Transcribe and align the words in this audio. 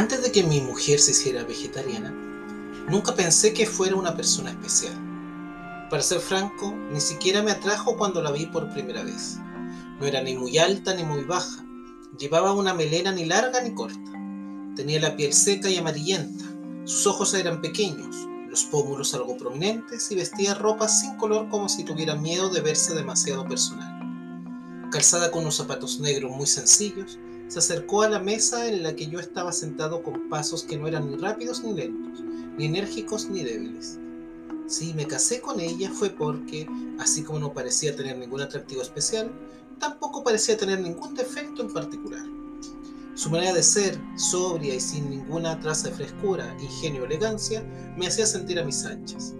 Antes 0.00 0.22
de 0.22 0.32
que 0.32 0.42
mi 0.42 0.62
mujer 0.62 0.98
se 0.98 1.10
hiciera 1.10 1.44
vegetariana, 1.44 2.10
nunca 2.88 3.14
pensé 3.14 3.52
que 3.52 3.66
fuera 3.66 3.96
una 3.96 4.16
persona 4.16 4.50
especial. 4.50 4.94
Para 5.90 6.02
ser 6.02 6.20
franco, 6.20 6.74
ni 6.90 7.02
siquiera 7.02 7.42
me 7.42 7.50
atrajo 7.50 7.98
cuando 7.98 8.22
la 8.22 8.30
vi 8.30 8.46
por 8.46 8.72
primera 8.72 9.02
vez. 9.04 9.36
No 10.00 10.06
era 10.06 10.22
ni 10.22 10.34
muy 10.34 10.56
alta 10.56 10.94
ni 10.94 11.04
muy 11.04 11.24
baja. 11.24 11.62
Llevaba 12.18 12.54
una 12.54 12.72
melena 12.72 13.12
ni 13.12 13.26
larga 13.26 13.60
ni 13.60 13.74
corta. 13.74 14.10
Tenía 14.74 15.00
la 15.00 15.16
piel 15.16 15.34
seca 15.34 15.68
y 15.68 15.76
amarillenta. 15.76 16.46
Sus 16.86 17.06
ojos 17.06 17.34
eran 17.34 17.60
pequeños, 17.60 18.26
los 18.48 18.64
pómulos 18.64 19.12
algo 19.12 19.36
prominentes 19.36 20.10
y 20.10 20.14
vestía 20.14 20.54
ropa 20.54 20.88
sin 20.88 21.18
color 21.18 21.50
como 21.50 21.68
si 21.68 21.84
tuviera 21.84 22.14
miedo 22.14 22.48
de 22.48 22.62
verse 22.62 22.94
demasiado 22.94 23.46
personal. 23.46 24.00
Calzada 24.90 25.30
con 25.30 25.42
unos 25.42 25.56
zapatos 25.56 26.00
negros 26.00 26.34
muy 26.34 26.46
sencillos, 26.46 27.18
se 27.50 27.58
acercó 27.58 28.02
a 28.02 28.08
la 28.08 28.20
mesa 28.20 28.68
en 28.68 28.84
la 28.84 28.94
que 28.94 29.08
yo 29.08 29.18
estaba 29.18 29.50
sentado 29.50 30.04
con 30.04 30.28
pasos 30.28 30.62
que 30.62 30.76
no 30.76 30.86
eran 30.86 31.10
ni 31.10 31.16
rápidos 31.16 31.64
ni 31.64 31.74
lentos, 31.74 32.22
ni 32.56 32.66
enérgicos 32.66 33.28
ni 33.28 33.42
débiles. 33.42 33.98
Si 34.68 34.94
me 34.94 35.04
casé 35.04 35.40
con 35.40 35.58
ella 35.58 35.90
fue 35.90 36.10
porque, 36.10 36.68
así 37.00 37.24
como 37.24 37.40
no 37.40 37.52
parecía 37.52 37.96
tener 37.96 38.16
ningún 38.18 38.40
atractivo 38.40 38.82
especial, 38.82 39.32
tampoco 39.80 40.22
parecía 40.22 40.56
tener 40.56 40.78
ningún 40.78 41.16
defecto 41.16 41.62
en 41.62 41.72
particular. 41.72 42.22
Su 43.14 43.30
manera 43.30 43.52
de 43.52 43.64
ser, 43.64 44.00
sobria 44.14 44.76
y 44.76 44.80
sin 44.80 45.10
ninguna 45.10 45.58
traza 45.58 45.88
de 45.88 45.96
frescura, 45.96 46.56
ingenio 46.60 47.02
o 47.02 47.06
elegancia, 47.06 47.64
me 47.96 48.06
hacía 48.06 48.26
sentir 48.26 48.60
a 48.60 48.64
mis 48.64 48.84
anchas. 48.84 49.34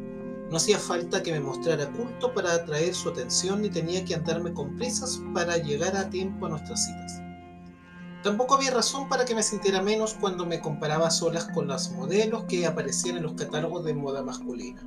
No 0.50 0.56
hacía 0.56 0.80
falta 0.80 1.22
que 1.22 1.30
me 1.30 1.38
mostrara 1.38 1.92
culto 1.92 2.34
para 2.34 2.54
atraer 2.54 2.92
su 2.92 3.10
atención 3.10 3.62
ni 3.62 3.70
tenía 3.70 4.04
que 4.04 4.16
andarme 4.16 4.52
con 4.52 4.76
prisas 4.76 5.20
para 5.32 5.58
llegar 5.58 5.96
a 5.96 6.10
tiempo 6.10 6.46
a 6.46 6.48
nuestras 6.48 6.86
citas. 6.86 7.29
Tampoco 8.22 8.54
había 8.54 8.70
razón 8.70 9.08
para 9.08 9.24
que 9.24 9.34
me 9.34 9.42
sintiera 9.42 9.80
menos 9.80 10.12
cuando 10.12 10.44
me 10.44 10.60
comparaba 10.60 11.10
solas 11.10 11.48
con 11.54 11.68
las 11.68 11.90
modelos 11.92 12.44
que 12.44 12.66
aparecían 12.66 13.16
en 13.16 13.22
los 13.22 13.32
catálogos 13.32 13.82
de 13.84 13.94
moda 13.94 14.22
masculina. 14.22 14.82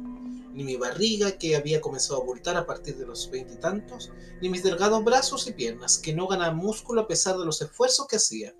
Ni 0.53 0.63
mi 0.63 0.75
barriga, 0.75 1.31
que 1.31 1.55
había 1.55 1.81
comenzado 1.81 2.19
a 2.19 2.21
abultar 2.21 2.57
a 2.57 2.67
partir 2.67 2.95
de 2.95 3.07
los 3.07 3.31
veintitantos, 3.31 4.11
ni 4.39 4.49
mis 4.49 4.61
delgados 4.61 5.03
brazos 5.03 5.47
y 5.47 5.53
piernas, 5.53 5.97
que 5.97 6.13
no 6.13 6.27
ganaban 6.27 6.57
músculo 6.57 7.01
a 7.01 7.07
pesar 7.07 7.35
de 7.35 7.45
los 7.45 7.59
esfuerzos 7.59 8.05
que 8.05 8.17
hacía. 8.17 8.53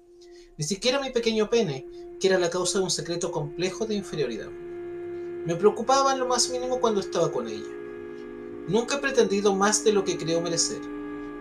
Ni 0.58 0.66
siquiera 0.66 1.00
mi 1.00 1.12
pequeño 1.12 1.52
pene, 1.52 1.86
que 2.20 2.28
era 2.28 2.40
la 2.40 2.50
causa 2.50 2.80
de 2.80 2.86
un 2.86 2.92
secreto 2.92 3.32
complejo 3.32 3.86
de 3.86 3.94
inferioridad. 3.94 4.50
Me 4.50 5.56
preocupaba 5.56 6.14
en 6.14 6.20
lo 6.20 6.28
más 6.28 6.50
mínimo 6.50 6.80
cuando 6.80 7.00
estaba 7.00 7.32
con 7.32 7.48
ella. 7.48 7.70
Nunca 8.68 8.96
he 8.96 9.00
pretendido 9.00 9.54
más 9.54 9.84
de 9.84 9.94
lo 9.94 10.04
que 10.04 10.18
creo 10.18 10.42
merecer 10.42 10.93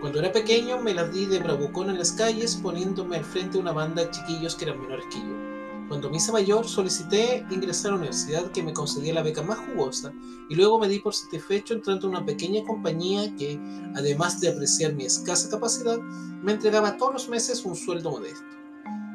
cuando 0.03 0.19
era 0.19 0.33
pequeño 0.33 0.81
me 0.81 0.93
las 0.93 1.13
di 1.13 1.27
de 1.27 1.39
bravucón 1.39 1.89
en 1.89 1.97
las 1.97 2.11
calles 2.11 2.57
poniéndome 2.57 3.15
al 3.15 3.23
frente 3.23 3.53
de 3.53 3.59
una 3.59 3.71
banda 3.71 4.03
de 4.03 4.11
chiquillos 4.11 4.53
que 4.53 4.65
eran 4.65 4.81
menores 4.81 5.05
que 5.09 5.19
yo. 5.19 5.87
Cuando 5.87 6.09
me 6.09 6.17
hice 6.17 6.33
mayor 6.33 6.67
solicité 6.67 7.45
ingresar 7.49 7.87
a 7.87 7.91
la 7.91 7.99
universidad 7.99 8.51
que 8.51 8.61
me 8.61 8.73
concedía 8.73 9.13
la 9.13 9.23
beca 9.23 9.41
más 9.43 9.59
jugosa 9.59 10.11
y 10.49 10.55
luego 10.55 10.77
me 10.77 10.89
di 10.89 10.99
por 10.99 11.13
satisfecho 11.13 11.73
entrando 11.73 12.07
en 12.07 12.15
una 12.17 12.25
pequeña 12.25 12.65
compañía 12.65 13.33
que, 13.37 13.57
además 13.95 14.41
de 14.41 14.49
apreciar 14.49 14.91
mi 14.91 15.05
escasa 15.05 15.49
capacidad, 15.49 15.97
me 15.99 16.51
entregaba 16.51 16.97
todos 16.97 17.13
los 17.13 17.29
meses 17.29 17.63
un 17.63 17.77
sueldo 17.77 18.11
modesto. 18.11 18.43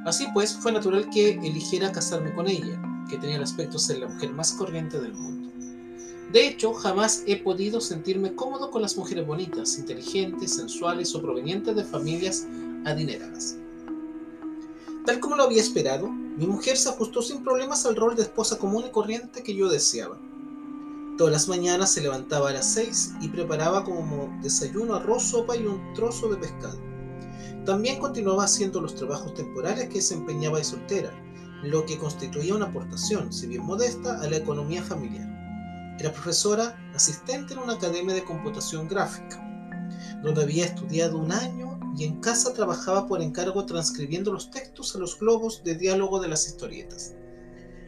Así 0.06 0.26
pues, 0.32 0.56
fue 0.56 0.72
natural 0.72 1.10
que 1.10 1.32
eligiera 1.32 1.92
casarme 1.92 2.32
con 2.32 2.48
ella, 2.48 2.80
que 3.10 3.18
tenía 3.18 3.36
el 3.36 3.42
aspecto 3.42 3.74
de 3.74 3.80
ser 3.80 3.98
la 3.98 4.08
mujer 4.08 4.32
más 4.32 4.54
corriente 4.54 4.98
del 4.98 5.12
mundo. 5.12 5.50
De 6.32 6.46
hecho, 6.46 6.74
jamás 6.74 7.22
he 7.26 7.36
podido 7.36 7.80
sentirme 7.80 8.34
cómodo 8.34 8.70
con 8.70 8.82
las 8.82 8.98
mujeres 8.98 9.26
bonitas, 9.26 9.78
inteligentes, 9.78 10.56
sensuales 10.56 11.14
o 11.14 11.22
provenientes 11.22 11.74
de 11.74 11.84
familias 11.84 12.46
adineradas. 12.84 13.56
Tal 15.06 15.20
como 15.20 15.36
lo 15.36 15.44
había 15.44 15.62
esperado, 15.62 16.06
mi 16.08 16.46
mujer 16.46 16.76
se 16.76 16.90
ajustó 16.90 17.22
sin 17.22 17.42
problemas 17.42 17.86
al 17.86 17.96
rol 17.96 18.14
de 18.14 18.24
esposa 18.24 18.58
común 18.58 18.84
y 18.86 18.90
corriente 18.90 19.42
que 19.42 19.54
yo 19.54 19.70
deseaba. 19.70 20.18
Todas 21.16 21.32
las 21.32 21.48
mañanas 21.48 21.92
se 21.92 22.02
levantaba 22.02 22.50
a 22.50 22.52
las 22.52 22.74
seis 22.74 23.14
y 23.22 23.28
preparaba 23.28 23.82
como 23.82 24.30
desayuno 24.42 24.96
arroz, 24.96 25.30
sopa 25.30 25.56
y 25.56 25.64
un 25.64 25.94
trozo 25.94 26.28
de 26.28 26.36
pescado. 26.36 26.78
También 27.64 27.98
continuaba 27.98 28.44
haciendo 28.44 28.82
los 28.82 28.94
trabajos 28.94 29.32
temporales 29.32 29.88
que 29.88 29.94
desempeñaba 29.94 30.58
de 30.58 30.64
soltera, 30.64 31.12
lo 31.62 31.86
que 31.86 31.96
constituía 31.96 32.54
una 32.54 32.66
aportación, 32.66 33.32
si 33.32 33.46
bien 33.46 33.64
modesta, 33.64 34.20
a 34.20 34.28
la 34.28 34.36
economía 34.36 34.82
familiar. 34.82 35.37
Era 35.98 36.12
profesora 36.12 36.78
asistente 36.94 37.54
en 37.54 37.60
una 37.60 37.74
academia 37.74 38.14
de 38.14 38.24
computación 38.24 38.86
gráfica, 38.86 39.44
donde 40.22 40.42
había 40.42 40.66
estudiado 40.66 41.18
un 41.18 41.32
año 41.32 41.78
y 41.96 42.04
en 42.04 42.20
casa 42.20 42.52
trabajaba 42.52 43.08
por 43.08 43.20
encargo 43.20 43.66
transcribiendo 43.66 44.32
los 44.32 44.50
textos 44.50 44.94
a 44.94 44.98
los 44.98 45.18
globos 45.18 45.64
de 45.64 45.74
diálogo 45.74 46.20
de 46.20 46.28
las 46.28 46.46
historietas. 46.46 47.14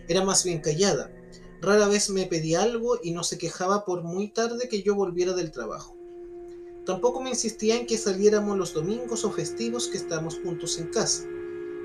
Era 0.09 0.25
más 0.25 0.43
bien 0.43 0.60
callada, 0.60 1.12
rara 1.60 1.87
vez 1.87 2.10
me 2.10 2.26
pedía 2.26 2.62
algo 2.62 2.99
y 3.00 3.12
no 3.12 3.22
se 3.22 3.38
quejaba 3.38 3.84
por 3.84 4.03
muy 4.03 4.28
tarde 4.28 4.69
que 4.69 4.82
yo 4.82 4.97
volviera 4.97 5.32
del 5.32 5.53
trabajo. 5.53 5.97
Tampoco 6.84 7.20
me 7.20 7.31
insistía 7.31 7.76
en 7.76 7.87
que 7.87 7.97
saliéramos 7.97 8.59
los 8.59 8.75
domingos 8.75 9.25
o 9.25 9.31
festivos 9.31 9.87
que 9.87 9.99
estábamos 9.99 10.41
juntos 10.43 10.78
en 10.78 10.88
casa. 10.88 11.25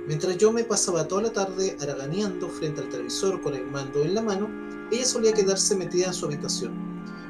Mientras 0.08 0.38
yo 0.38 0.52
me 0.52 0.64
pasaba 0.64 1.08
toda 1.08 1.24
la 1.24 1.34
tarde 1.34 1.76
haraganeando 1.82 2.48
frente 2.48 2.82
al 2.82 2.90
televisor 2.90 3.42
con 3.42 3.56
el 3.56 3.66
mando 3.66 4.04
en 4.04 4.14
la 4.14 4.22
mano, 4.22 4.48
ella 4.92 5.06
solía 5.06 5.34
quedarse 5.34 5.76
metida 5.76 6.08
en 6.08 6.14
su 6.14 6.28
habitación. 6.28 6.74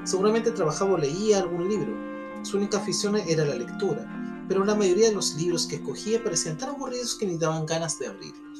Seguramente 0.03 0.51
trabajaba 0.51 0.93
o 0.93 0.97
leía 0.97 1.39
algún 1.39 1.69
libro. 1.69 1.93
Su 2.43 2.57
única 2.57 2.77
afición 2.77 3.15
era 3.15 3.45
la 3.45 3.55
lectura, 3.55 4.05
pero 4.49 4.65
la 4.65 4.75
mayoría 4.75 5.07
de 5.07 5.15
los 5.15 5.35
libros 5.35 5.67
que 5.67 5.77
escogía 5.77 6.21
parecían 6.21 6.57
tan 6.57 6.69
aburridos 6.69 7.15
que 7.15 7.25
ni 7.25 7.37
daban 7.37 7.65
ganas 7.65 7.97
de 7.97 8.07
abrirlos. 8.07 8.59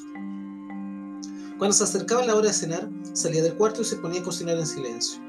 Cuando 1.58 1.74
se 1.74 1.84
acercaba 1.84 2.24
la 2.24 2.36
hora 2.36 2.48
de 2.48 2.54
cenar, 2.54 2.88
salía 3.12 3.42
del 3.42 3.54
cuarto 3.54 3.82
y 3.82 3.84
se 3.84 3.96
ponía 3.96 4.20
a 4.20 4.24
cocinar 4.24 4.56
en 4.56 4.66
silencio. 4.66 5.20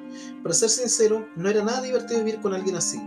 Para 0.43 0.55
ser 0.55 0.69
sincero, 0.69 1.27
no 1.35 1.49
era 1.49 1.63
nada 1.63 1.81
divertido 1.81 2.19
vivir 2.23 2.39
con 2.39 2.53
alguien 2.53 2.77
así, 2.77 3.01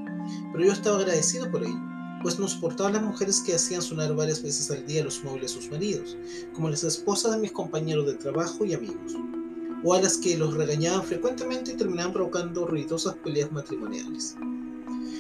pero 0.53 0.65
yo 0.65 0.73
estaba 0.73 0.99
agradecido 0.99 1.51
por 1.51 1.65
ello, 1.65 1.81
pues 2.23 2.39
no 2.39 2.49
soportaba 2.49 2.91
a 2.91 2.93
las 2.93 3.03
mujeres 3.03 3.41
que 3.41 3.55
hacían 3.55 3.83
sonar 3.83 4.15
varias 4.15 4.43
veces 4.43 4.71
al 4.71 4.87
día 4.87 5.05
los 5.05 5.23
móviles 5.25 5.55
de 5.55 5.61
sus 5.61 5.71
maridos, 5.71 6.17
como 6.53 6.71
las 6.71 6.85
esposas 6.85 7.33
de 7.33 7.39
mis 7.39 7.53
compañeros 7.53 8.07
de 8.07 8.15
trabajo 8.15 8.65
y 8.65 8.75
amigos 8.75 9.15
o 9.83 9.95
a 9.95 10.01
las 10.01 10.19
que 10.19 10.37
los 10.37 10.55
regañaban 10.55 11.03
frecuentemente 11.05 11.73
y 11.73 11.77
terminaban 11.77 12.13
provocando 12.13 12.67
ruidosas 12.67 13.15
peleas 13.17 13.51
matrimoniales. 13.53 14.37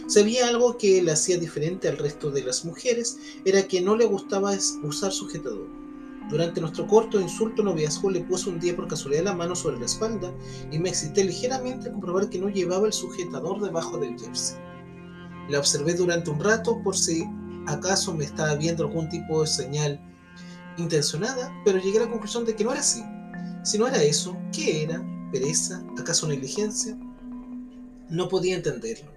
Si 0.06 0.20
había 0.20 0.48
algo 0.48 0.76
que 0.76 1.02
le 1.02 1.12
hacía 1.12 1.38
diferente 1.38 1.88
al 1.88 1.96
resto 1.96 2.30
de 2.30 2.42
las 2.42 2.64
mujeres, 2.64 3.18
era 3.44 3.66
que 3.66 3.80
no 3.80 3.96
le 3.96 4.06
gustaba 4.06 4.52
usar 4.82 5.12
sujetador. 5.12 5.68
Durante 6.28 6.60
nuestro 6.60 6.86
corto 6.86 7.20
insulto 7.20 7.62
noviazgo 7.62 8.10
le 8.10 8.20
puse 8.20 8.50
un 8.50 8.60
día 8.60 8.76
por 8.76 8.86
casualidad 8.86 9.24
la 9.24 9.34
mano 9.34 9.56
sobre 9.56 9.78
la 9.78 9.86
espalda 9.86 10.32
y 10.70 10.78
me 10.78 10.90
excité 10.90 11.24
ligeramente 11.24 11.86
al 11.86 11.92
comprobar 11.92 12.28
que 12.28 12.38
no 12.38 12.48
llevaba 12.48 12.86
el 12.86 12.92
sujetador 12.92 13.60
debajo 13.60 13.98
del 13.98 14.18
jersey. 14.18 14.56
La 15.50 15.58
observé 15.58 15.94
durante 15.94 16.30
un 16.30 16.38
rato 16.38 16.80
por 16.80 16.96
si 16.96 17.24
acaso 17.66 18.14
me 18.14 18.24
estaba 18.24 18.54
viendo 18.54 18.84
algún 18.84 19.08
tipo 19.08 19.40
de 19.40 19.48
señal 19.48 20.00
intencionada, 20.78 21.52
pero 21.64 21.80
llegué 21.80 21.98
a 21.98 22.02
la 22.02 22.10
conclusión 22.10 22.44
de 22.44 22.54
que 22.54 22.62
no 22.62 22.70
era 22.70 22.80
así. 22.80 23.02
Si 23.64 23.76
no 23.76 23.88
era 23.88 24.00
eso, 24.00 24.36
¿qué 24.52 24.84
era? 24.84 25.04
¿Pereza? 25.32 25.84
¿Acaso 25.98 26.28
negligencia? 26.28 26.96
No 28.08 28.28
podía 28.28 28.54
entenderlo. 28.54 29.10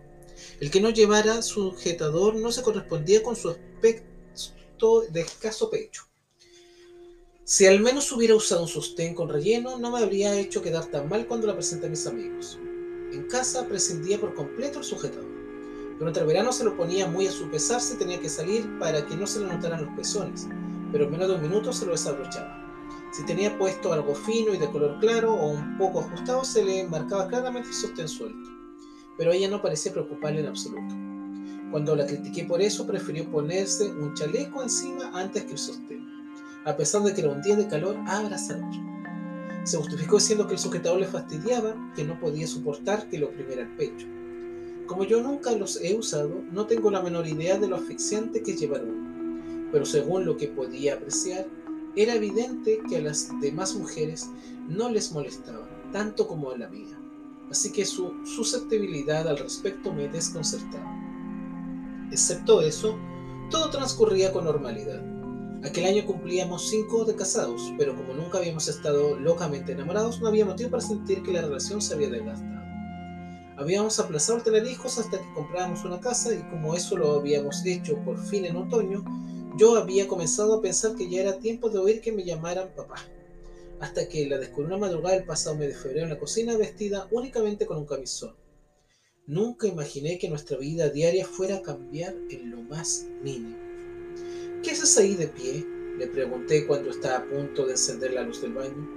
El 0.60 0.72
que 0.72 0.82
no 0.82 0.90
llevara 0.90 1.44
sujetador 1.44 2.36
no 2.36 2.52
se 2.52 2.64
correspondía 2.64 3.22
con 3.22 3.36
su 3.36 3.50
aspecto 3.50 5.02
de 5.12 5.22
escaso 5.22 5.70
pecho. 5.70 6.08
Si 7.44 7.68
al 7.68 7.80
menos 7.80 8.12
hubiera 8.12 8.36
usado 8.36 8.64
un 8.64 8.68
sostén 8.68 9.14
con 9.14 9.30
relleno, 9.30 9.78
no 9.78 9.92
me 9.92 10.00
habría 10.00 10.40
hecho 10.40 10.64
quedar 10.64 10.88
tan 10.88 11.10
mal 11.10 11.28
cuando 11.28 11.46
la 11.46 11.54
presenté 11.54 11.86
a 11.86 11.90
mis 11.90 12.08
amigos. 12.08 12.58
En 13.12 13.28
casa 13.28 13.68
prescindía 13.68 14.20
por 14.20 14.34
completo 14.34 14.80
el 14.80 14.86
sujetador. 14.86 15.33
Durante 16.00 16.20
el 16.20 16.26
verano 16.26 16.52
se 16.52 16.64
lo 16.64 16.76
ponía 16.76 17.08
muy 17.08 17.28
a 17.28 17.32
su 17.32 17.50
pesar 17.50 17.80
si 17.80 17.98
tenía 17.98 18.20
que 18.20 18.30
salir 18.30 18.80
para 18.80 19.06
que 19.06 19.16
no 19.16 19.28
se 19.28 19.40
le 19.40 19.48
notaran 19.48 19.86
los 19.86 19.96
pezones, 19.96 20.48
pero 20.92 21.06
en 21.06 21.12
menos 21.12 21.28
de 21.28 21.36
un 21.36 21.42
minuto 21.42 21.72
se 21.72 21.86
lo 21.86 21.92
desabrochaba. 21.92 22.64
Si 23.12 23.24
tenía 23.26 23.56
puesto 23.60 23.94
algo 23.94 24.16
fino 24.16 24.56
y 24.56 24.58
de 24.58 24.70
color 24.72 24.98
claro 25.00 25.34
o 25.34 25.52
un 25.52 25.78
poco 25.78 26.00
ajustado, 26.00 26.44
se 26.44 26.66
le 26.66 26.88
marcaba 26.88 27.28
claramente 27.28 27.70
el 27.70 27.76
sostén 27.76 28.08
suelto. 28.08 28.50
Pero 29.18 29.32
ella 29.32 29.48
no 29.50 29.62
parecía 29.62 29.92
preocuparle 29.92 30.40
en 30.40 30.48
absoluto. 30.48 30.96
Cuando 31.70 31.96
la 31.96 32.08
critiqué 32.08 32.46
por 32.46 32.60
eso, 32.60 32.88
prefirió 32.88 33.30
ponerse 33.30 33.92
un 33.92 34.16
chaleco 34.16 34.64
encima 34.64 35.12
antes 35.14 35.44
que 35.44 35.52
el 35.52 35.58
sostén, 35.60 36.08
a 36.66 36.76
pesar 36.76 37.04
de 37.04 37.14
que 37.14 37.22
era 37.22 37.30
un 37.30 37.42
día 37.44 37.56
de 37.56 37.68
calor 37.68 37.96
abrasador. 38.08 38.72
Se 39.64 39.78
justificó 39.78 40.18
diciendo 40.18 40.48
que 40.48 40.54
el 40.54 40.60
sujetador 40.60 41.00
le 41.00 41.08
fastidiaba, 41.08 41.76
que 41.96 42.04
no 42.04 42.20
podía 42.20 42.48
soportar 42.48 43.08
que 43.10 43.20
lo 43.20 43.28
oprimiera 43.28 43.62
el 43.62 43.76
pecho. 43.76 44.08
Como 44.88 45.06
yo 45.06 45.22
nunca 45.22 45.52
los 45.54 45.82
he 45.82 45.96
usado, 45.96 46.42
no 46.52 46.66
tengo 46.68 46.92
la 46.92 47.02
menor 47.02 47.28
idea 47.28 47.58
de 47.58 47.68
lo 47.68 47.78
asfixiante 47.78 48.44
que 48.44 48.52
es 48.52 48.60
llevar 48.60 48.84
uno, 48.84 49.70
pero 49.72 49.86
según 49.86 50.26
lo 50.26 50.36
que 50.36 50.50
podía 50.50 50.96
apreciar, 50.96 51.48
era 51.96 52.16
evidente 52.16 52.82
que 52.90 52.98
a 52.98 53.02
las 53.02 53.30
demás 53.40 53.76
mujeres 53.76 54.30
no 54.68 54.90
les 54.90 55.12
molestaba, 55.12 55.68
tanto 55.92 56.28
como 56.28 56.52
a 56.52 56.58
la 56.58 56.68
mía, 56.68 57.00
así 57.50 57.72
que 57.72 57.86
su 57.86 58.14
susceptibilidad 58.26 59.28
al 59.28 59.38
respecto 59.38 59.94
me 59.94 60.10
desconcertaba. 60.10 60.92
Excepto 62.12 62.62
eso, 62.62 62.98
todo 63.50 63.70
transcurría 63.70 64.34
con 64.34 64.46
normalidad. 64.46 65.02
Aquel 65.64 65.86
año 65.86 66.06
cumplíamos 66.06 66.70
cinco 66.70 67.06
de 67.06 67.16
casados, 67.16 67.72
pero 67.78 67.96
como 67.96 68.14
nunca 68.14 68.40
habíamos 68.40 68.68
estado 68.68 69.18
locamente 69.18 69.72
enamorados, 69.72 70.20
no 70.20 70.28
había 70.28 70.46
motivo 70.46 70.72
para 70.72 70.84
sentir 70.84 71.24
que 71.24 71.32
la 71.32 71.42
relación 71.42 71.82
se 71.82 71.94
había 71.94 72.10
desgastado. 72.10 72.53
Habíamos 73.58 74.00
aplazado 74.00 74.40
el 74.40 74.44
tener 74.44 74.66
hijos 74.66 74.98
hasta 74.98 75.20
que 75.20 75.34
comprábamos 75.34 75.86
una 75.86 76.00
casa 76.00 76.34
y 76.34 76.42
como 76.50 76.76
eso 76.76 76.98
lo 76.98 77.12
habíamos 77.14 77.64
hecho 77.66 77.98
por 78.04 78.18
fin 78.18 78.46
en 78.46 78.56
otoño, 78.56 79.04
yo 79.58 79.76
había 79.76 80.08
comenzado 80.08 80.56
a 80.56 80.62
pensar 80.62 80.96
que 80.96 81.08
ya 81.08 81.22
era 81.22 81.38
tiempo 81.38 81.70
de 81.70 81.78
oír 81.78 82.02
que 82.02 82.12
me 82.12 82.24
llamaran 82.24 82.74
papá. 82.76 82.96
Hasta 83.80 84.08
que 84.08 84.26
la 84.28 84.40
descubrí 84.40 84.68
una 84.68 84.78
madrugada 84.78 85.18
el 85.18 85.26
pasado 85.26 85.56
mes 85.56 85.68
de 85.70 85.76
febrero 85.76 86.04
en 86.06 86.10
la 86.10 86.20
cocina 86.20 86.58
vestida 86.58 87.08
únicamente 87.12 87.68
con 87.68 87.78
un 87.78 87.86
camisón. 87.86 88.36
Nunca 89.28 89.68
imaginé 89.68 90.18
que 90.18 90.30
nuestra 90.30 90.58
vida 90.58 90.90
diaria 90.90 91.26
fuera 91.26 91.58
a 91.58 91.62
cambiar 91.62 92.16
en 92.30 92.50
lo 92.50 92.62
más 92.62 93.06
mínimo. 93.22 93.56
¿Qué 94.64 94.72
haces 94.72 94.98
ahí 94.98 95.16
de 95.16 95.28
pie? 95.28 95.66
Le 96.00 96.08
pregunté 96.08 96.66
cuando 96.66 96.90
estaba 96.90 97.18
a 97.18 97.26
punto 97.26 97.66
de 97.66 97.74
encender 97.74 98.14
la 98.14 98.24
luz 98.24 98.42
del 98.42 98.54
baño. 98.54 98.90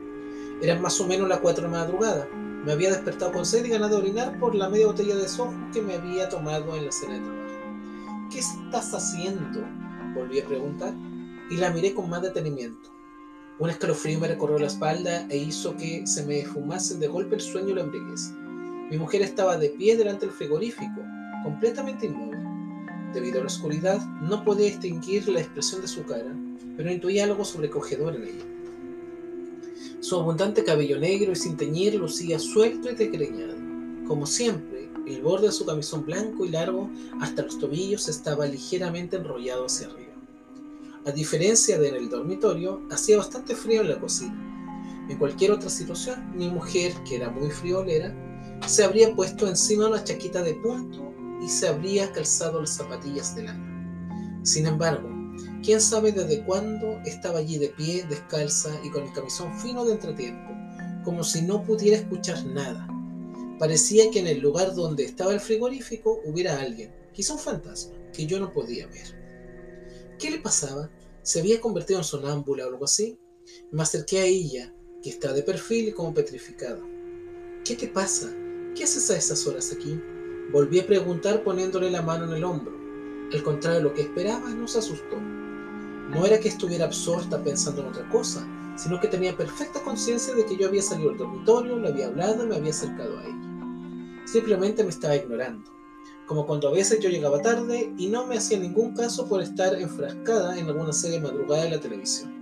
Eran 0.63 0.81
más 0.81 0.99
o 1.01 1.07
menos 1.07 1.29
las 1.29 1.41
cuatro 1.41 1.65
de 1.65 1.69
madrugada. 1.69 2.27
Me 2.67 2.73
había 2.73 2.91
despertado 2.91 3.31
con 3.31 3.47
sed 3.47 3.65
y 3.65 3.69
ganas 3.69 3.91
de 3.91 3.97
orinar 3.97 4.41
por 4.41 4.53
la 4.57 4.69
media 4.69 4.89
botella 4.89 5.15
de 5.15 5.29
sojo 5.29 5.55
que 5.73 5.81
me 5.81 5.95
había 5.95 6.29
tomado 6.29 6.75
en 6.75 6.87
la 6.87 6.91
cena 6.91 7.15
de 7.15 7.21
trabajo. 7.21 8.29
¿Qué 8.29 8.41
estás 8.41 8.93
haciendo? 8.93 9.65
Volví 10.17 10.41
a 10.41 10.45
preguntar 10.45 10.93
y 11.49 11.59
la 11.59 11.71
miré 11.71 11.95
con 11.95 12.11
más 12.11 12.23
detenimiento. 12.23 12.91
Un 13.61 13.71
escalofrío 13.71 14.19
me 14.19 14.27
recorrió 14.27 14.59
la 14.59 14.67
espalda 14.67 15.29
e 15.29 15.37
hizo 15.37 15.77
que 15.77 16.05
se 16.09 16.27
me 16.27 16.45
fumase 16.45 16.97
de 16.97 17.07
golpe 17.07 17.37
el 17.37 17.41
sueño 17.41 17.69
y 17.69 17.75
la 17.75 17.83
embriaguez. 17.83 18.33
Mi 18.91 18.99
mujer 18.99 19.23
estaba 19.23 19.57
de 19.57 19.69
pie 19.69 19.97
delante 19.97 20.27
del 20.27 20.35
frigorífico, 20.35 21.03
completamente 21.45 22.07
inmóvil. 22.07 22.41
Debido 23.15 23.39
a 23.39 23.43
la 23.43 23.47
oscuridad, 23.47 24.05
no 24.23 24.45
podía 24.45 24.67
distinguir 24.67 25.29
la 25.29 25.39
expresión 25.39 25.83
de 25.83 25.89
su 25.89 26.05
cara, 26.05 26.35
pero 26.77 26.91
intuía 26.91 27.23
algo 27.23 27.45
sobrecogedor 27.45 28.17
en 28.17 28.25
ella. 28.25 28.56
Su 30.01 30.17
abundante 30.17 30.63
cabello 30.63 30.99
negro 30.99 31.33
y 31.33 31.37
sin 31.37 31.57
teñir 31.57 31.95
lucía 31.95 32.39
suelto 32.39 32.91
y 32.91 32.95
desgreñado. 32.95 33.55
Como 34.07 34.27
siempre, 34.27 34.91
el 35.07 35.23
borde 35.23 35.47
de 35.47 35.53
su 35.53 35.65
camisón 35.65 36.05
blanco 36.05 36.45
y 36.45 36.51
largo 36.51 36.91
hasta 37.21 37.43
los 37.43 37.59
tobillos 37.59 38.09
estaba 38.09 38.47
ligeramente 38.47 39.17
enrollado 39.17 39.67
hacia 39.67 39.87
arriba. 39.87 40.13
A 41.07 41.13
diferencia 41.13 41.79
de 41.79 41.89
en 41.89 41.95
el 41.95 42.09
dormitorio, 42.09 42.83
hacía 42.91 43.17
bastante 43.17 43.55
frío 43.55 43.81
en 43.81 43.89
la 43.89 44.01
cocina. 44.01 44.43
En 45.09 45.19
cualquier 45.19 45.53
otra 45.53 45.71
situación, 45.71 46.37
mi 46.37 46.49
mujer, 46.49 46.93
que 47.09 47.17
era 47.17 47.31
muy 47.31 47.51
friolera, 47.51 48.15
se 48.67 48.85
habría 48.85 49.15
puesto 49.15 49.47
encima 49.47 49.89
una 49.89 50.03
chaquita 50.03 50.43
de 50.43 50.55
punto 50.55 51.13
y 51.43 51.49
se 51.49 51.69
habría 51.69 52.13
calzado 52.13 52.61
las 52.61 52.77
zapatillas 52.77 53.35
de 53.37 53.45
lana. 53.45 54.41
Sin 54.43 54.67
embargo, 54.67 55.09
quién 55.67 55.81
sabe 55.81 56.13
desde 56.13 56.45
cuándo 56.45 57.01
estaba 57.05 57.41
allí 57.41 57.59
de 57.59 57.71
pie, 57.71 58.07
descalza 58.09 58.71
y 58.85 58.91
con 58.91 59.03
el 59.03 59.13
camisón 59.13 59.53
fino 59.59 59.85
de 59.85 59.95
entretiempo, 59.95 60.53
como 61.05 61.25
si 61.25 61.43
no 61.43 61.65
pudiera 61.65 61.97
escuchar 61.97 62.47
nada. 62.47 62.87
Parecía 63.59 64.09
que 64.13 64.21
en 64.21 64.29
el 64.29 64.39
lugar 64.39 64.77
donde 64.77 65.03
estaba 65.03 65.35
el 65.35 65.41
frigorífico 65.41 66.21
hubiera 66.25 66.61
alguien, 66.61 66.95
quizá 67.13 67.33
un 67.33 67.41
fantasma, 67.41 67.97
que 68.13 68.27
yo 68.27 68.39
no 68.39 68.53
podía 68.53 68.87
ver. 68.87 69.09
¿Qué 70.21 70.31
le 70.31 70.39
pasaba? 70.39 70.89
¿Se 71.23 71.41
había 71.41 71.61
convertido 71.61 71.99
en 71.99 72.05
sonámbula 72.05 72.65
o 72.65 72.71
algo 72.71 72.85
así? 72.85 73.19
Me 73.73 73.83
acerqué 73.83 74.21
a 74.21 74.25
ella, 74.25 74.73
que 75.03 75.11
estaba 75.11 75.35
de 75.35 75.43
perfil 75.43 75.89
y 75.89 75.93
como 75.93 76.15
petrificada. 76.15 76.81
¿Qué 77.65 77.75
te 77.75 77.89
pasa? 77.89 78.33
¿Qué 78.77 78.85
haces 78.85 79.11
a 79.11 79.17
esas 79.17 79.45
horas 79.49 79.73
aquí? 79.73 80.01
Volví 80.53 80.79
a 80.79 80.87
preguntar 80.87 81.43
poniéndole 81.43 81.91
la 81.91 82.03
mano 82.03 82.27
en 82.27 82.35
el 82.35 82.45
hombro. 82.45 82.77
Al 83.33 83.43
contrario 83.43 83.79
de 83.79 83.85
lo 83.85 83.95
que 83.95 84.03
esperaba, 84.03 84.49
nos 84.51 84.77
asustó. 84.77 85.36
No 86.11 86.25
era 86.25 86.39
que 86.41 86.49
estuviera 86.49 86.85
absorta 86.85 87.43
pensando 87.43 87.83
en 87.83 87.89
otra 87.89 88.09
cosa, 88.09 88.47
sino 88.77 89.01
que 89.01 89.09
tenía 89.09 89.37
perfecta 89.37 89.83
conciencia 89.83 90.35
de 90.35 90.45
que 90.45 90.57
yo 90.57 90.69
había 90.69 90.83
salido 90.83 91.11
del 91.11 91.19
dormitorio, 91.19 91.79
le 91.79 91.89
había 91.89 92.07
hablado 92.07 92.45
y 92.45 92.49
me 92.49 92.57
había 92.57 92.71
acercado 92.71 93.19
a 93.19 93.25
ella. 93.25 94.25
Simplemente 94.25 94.83
me 94.83 94.91
estaba 94.91 95.17
ignorando, 95.17 95.71
como 96.27 96.47
cuando 96.47 96.69
a 96.69 96.73
veces 96.73 97.01
yo 97.01 97.09
llegaba 97.09 97.43
tarde 97.43 97.93
y 97.97 98.09
no 98.09 98.27
me 98.27 98.37
hacía 98.37 98.59
ningún 98.59 98.95
caso 98.95 99.29
por 99.29 99.41
estar 99.41 99.75
enfrascada 99.75 100.59
en 100.59 100.67
alguna 100.67 100.93
serie 100.93 101.21
madrugada 101.21 101.65
de 101.65 101.71
la 101.71 101.81
televisión. 101.81 102.35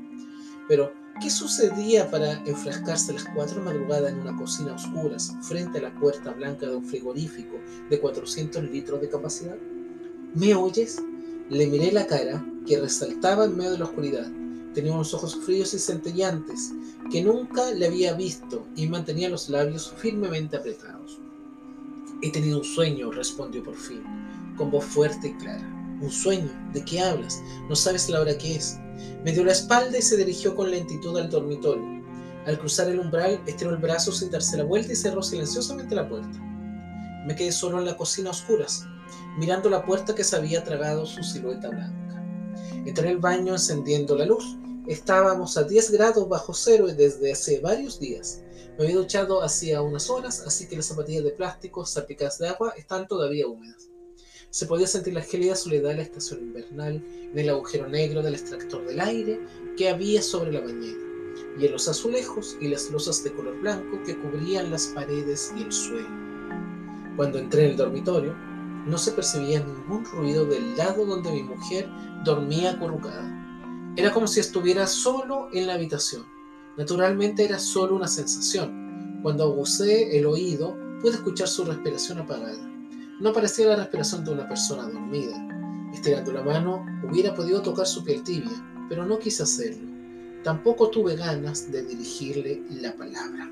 Pero 0.69 0.93
¿Qué 1.21 1.31
sucedía 1.31 2.11
para 2.11 2.45
enfrascarse 2.45 3.13
a 3.13 3.15
las 3.15 3.25
cuatro 3.35 3.61
de 3.61 3.67
madrugada 3.67 4.11
en 4.11 4.19
una 4.19 4.37
cocina 4.37 4.73
a 4.73 4.75
oscuras 4.75 5.33
frente 5.43 5.79
a 5.79 5.83
la 5.83 5.95
puerta 5.95 6.33
blanca 6.33 6.67
de 6.67 6.75
un 6.75 6.85
frigorífico 6.85 7.57
de 7.89 8.01
400 8.01 8.65
litros 8.65 9.01
de 9.01 9.09
capacidad? 9.09 9.57
¿Me 10.35 10.55
oyes? 10.57 11.01
Le 11.51 11.67
miré 11.67 11.93
la 11.93 12.07
cara, 12.07 12.43
que 12.67 12.81
resaltaba 12.81 13.45
en 13.45 13.57
medio 13.57 13.73
de 13.73 13.79
la 13.79 13.85
oscuridad. 13.85 14.27
Tenía 14.73 14.95
unos 14.95 15.13
ojos 15.13 15.37
fríos 15.37 15.75
y 15.75 15.79
centellantes, 15.79 16.73
que 17.13 17.23
nunca 17.23 17.71
le 17.71 17.87
había 17.87 18.15
visto, 18.15 18.67
y 18.75 18.87
mantenía 18.89 19.29
los 19.29 19.51
labios 19.51 19.93
firmemente 19.99 20.57
apretados. 20.57 21.21
He 22.23 22.33
tenido 22.33 22.59
un 22.59 22.65
sueño, 22.65 23.11
respondió 23.11 23.63
por 23.63 23.77
fin, 23.77 24.03
con 24.57 24.71
voz 24.71 24.87
fuerte 24.87 25.29
y 25.29 25.35
clara. 25.35 25.71
¿Un 26.01 26.11
sueño? 26.11 26.51
¿De 26.73 26.83
qué 26.83 27.01
hablas? 27.01 27.43
No 27.69 27.77
sabes 27.77 28.09
la 28.09 28.23
hora 28.23 28.39
que 28.39 28.57
es. 28.57 28.79
Me 29.23 29.33
dio 29.33 29.45
la 29.45 29.53
espalda 29.53 29.99
y 29.99 30.03
se 30.03 30.17
dirigió 30.17 30.57
con 30.57 30.71
lentitud 30.71 31.17
al 31.19 31.29
dormitorio. 31.29 32.03
Al 32.47 32.59
cruzar 32.59 32.89
el 32.89 33.01
umbral, 33.01 33.43
estiró 33.47 33.71
el 33.71 33.77
brazo 33.77 34.13
sin 34.13 34.31
darse 34.31 34.57
la 34.57 34.65
vuelta 34.65 34.93
y 34.93 34.97
cerró 34.97 35.23
silenciosamente 35.23 35.95
la 35.95 36.09
puerta. 36.09 36.39
Me 37.27 37.37
quedé 37.37 37.53
solo 37.53 37.79
en 37.79 37.85
la 37.85 37.97
cocina 37.97 38.31
a 38.31 38.33
oscuras, 38.33 38.87
mirando 39.37 39.69
la 39.71 39.85
puerta 39.85 40.15
que 40.15 40.25
se 40.25 40.37
había 40.37 40.65
tragado 40.65 41.07
su 41.07 41.23
silueta 41.23 41.69
blanca. 41.69 42.05
Entré 42.87 43.11
al 43.11 43.19
baño 43.19 43.55
encendiendo 43.55 44.17
la 44.17 44.27
luz. 44.27 44.57
Estábamos 44.87 45.57
a 45.57 45.65
10 45.65 45.91
grados 45.93 46.29
bajo 46.29 46.53
cero 46.53 46.87
desde 46.87 47.33
hace 47.33 47.61
varios 47.61 47.99
días. 47.99 48.43
Me 48.77 48.85
había 48.85 48.97
duchado 48.97 49.43
hacía 49.43 49.81
unas 49.83 50.11
horas, 50.11 50.43
así 50.47 50.67
que 50.67 50.77
las 50.77 50.87
zapatillas 50.87 51.25
de 51.25 51.31
plástico 51.31 51.87
salpicadas 51.87 52.39
de 52.39 52.49
agua 52.49 52.75
están 52.77 53.07
todavía 53.07 53.47
húmedas. 53.47 53.89
Se 54.51 54.67
podía 54.67 54.87
sentir 54.87 55.15
la 55.15 55.23
gélida 55.23 55.57
soledad 55.57 55.91
de 55.91 55.97
la 55.97 56.03
estación 56.03 56.41
invernal 56.41 57.03
en 57.33 57.39
el 57.39 57.49
agujero 57.49 57.89
negro 57.89 58.23
del 58.23 58.35
extractor 58.35 58.87
del 58.87 59.01
aire 59.01 59.41
que 59.77 59.89
había 59.89 60.23
sobre 60.23 60.53
la 60.53 60.61
bañera, 60.61 61.01
y 61.59 61.67
en 61.67 61.73
los 61.73 61.89
azulejos 61.89 62.57
y 62.61 62.69
las 62.69 62.91
losas 62.91 63.25
de 63.25 63.33
color 63.33 63.59
blanco 63.61 64.01
que 64.05 64.17
cubrían 64.17 64.71
las 64.71 64.89
paredes 64.89 65.53
y 65.57 65.63
el 65.63 65.73
suelo. 65.73 66.09
Cuando 67.17 67.39
entré 67.39 67.65
en 67.65 67.71
el 67.73 67.77
dormitorio, 67.77 68.37
no 68.87 68.99
se 68.99 69.13
percibía 69.13 69.61
ningún 69.61 70.05
ruido 70.05 70.45
del 70.45 70.77
lado 70.77 71.07
donde 71.07 71.33
mi 71.33 71.43
mujer 71.43 71.89
dormía 72.25 72.73
acurrucada. 72.73 73.31
Era 73.97 74.13
como 74.13 74.27
si 74.27 74.41
estuviera 74.41 74.87
solo 74.87 75.49
en 75.53 75.67
la 75.67 75.75
habitación. 75.75 76.27
Naturalmente 76.77 77.45
era 77.45 77.59
solo 77.59 77.95
una 77.95 78.09
sensación. 78.09 79.21
Cuando 79.23 79.45
aguzé 79.45 80.19
el 80.19 80.27
oído, 80.27 80.77
pude 81.01 81.13
escuchar 81.13 81.49
su 81.49 81.65
respiración 81.65 82.19
apagada. 82.19 82.71
No 83.21 83.33
parecía 83.33 83.69
la 83.69 83.77
respiración 83.77 84.25
de 84.25 84.33
una 84.33 84.49
persona 84.49 84.83
dormida. 84.83 85.37
Estirando 85.93 86.33
la 86.33 86.43
mano, 86.43 86.85
hubiera 87.09 87.35
podido 87.35 87.63
tocar 87.63 87.87
su 87.87 88.03
piel 88.05 88.23
tibia, 88.25 88.51
pero 88.89 89.07
no 89.07 89.19
quise 89.19 89.45
hacerlo. 89.45 89.89
Tampoco 90.43 90.91
tuve 90.91 91.15
ganas 91.15 91.71
de 91.71 91.83
dirigirle 91.85 92.63
la 92.71 92.93
palabra. 92.97 93.51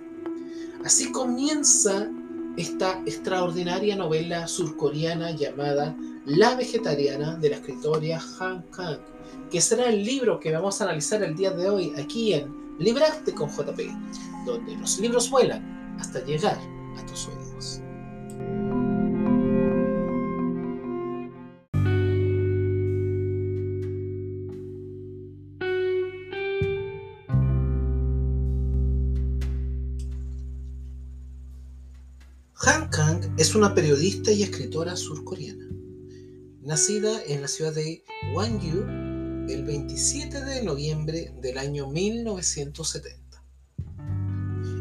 Así 0.85 1.13
comienza 1.13 2.11
esta 2.57 3.01
extraordinaria 3.07 3.97
novela 3.97 4.47
surcoreana 4.47 5.31
llamada 5.31 5.97
La 6.27 6.55
Vegetariana 6.55 7.37
de 7.37 7.51
la 7.51 7.57
escritora 7.57 8.21
Han 8.41 8.63
Kang, 8.71 8.99
que 9.51 9.61
será 9.61 9.89
el 9.89 10.05
libro 10.05 10.39
que 10.39 10.53
vamos 10.53 10.81
a 10.81 10.85
analizar 10.85 11.23
el 11.23 11.35
día 11.35 11.51
de 11.51 11.69
hoy 11.69 11.93
aquí 11.99 12.35
en 12.35 12.63
Librarte 12.79 13.33
con 13.33 13.51
JP, 13.51 13.81
donde 14.47 14.77
los 14.77 14.99
libros 14.99 15.31
vuelan 15.31 15.97
hasta 16.01 16.25
llegar 16.25 16.59
a 16.99 17.07
tus 17.07 17.29
oídos. 17.29 17.42
Es 33.43 33.57
una 33.57 33.75
periodista 33.75 34.31
y 34.31 34.45
escritora 34.45 34.95
surcoreana, 34.95 35.69
nacida 36.61 37.21
en 37.25 37.43
la 37.43 37.49
ciudad 37.49 37.75
de 37.75 38.05
Gwangju 38.33 38.85
el 39.51 39.65
27 39.65 40.45
de 40.45 40.63
noviembre 40.63 41.35
del 41.43 41.59
año 41.59 41.89
1970. 41.89 43.43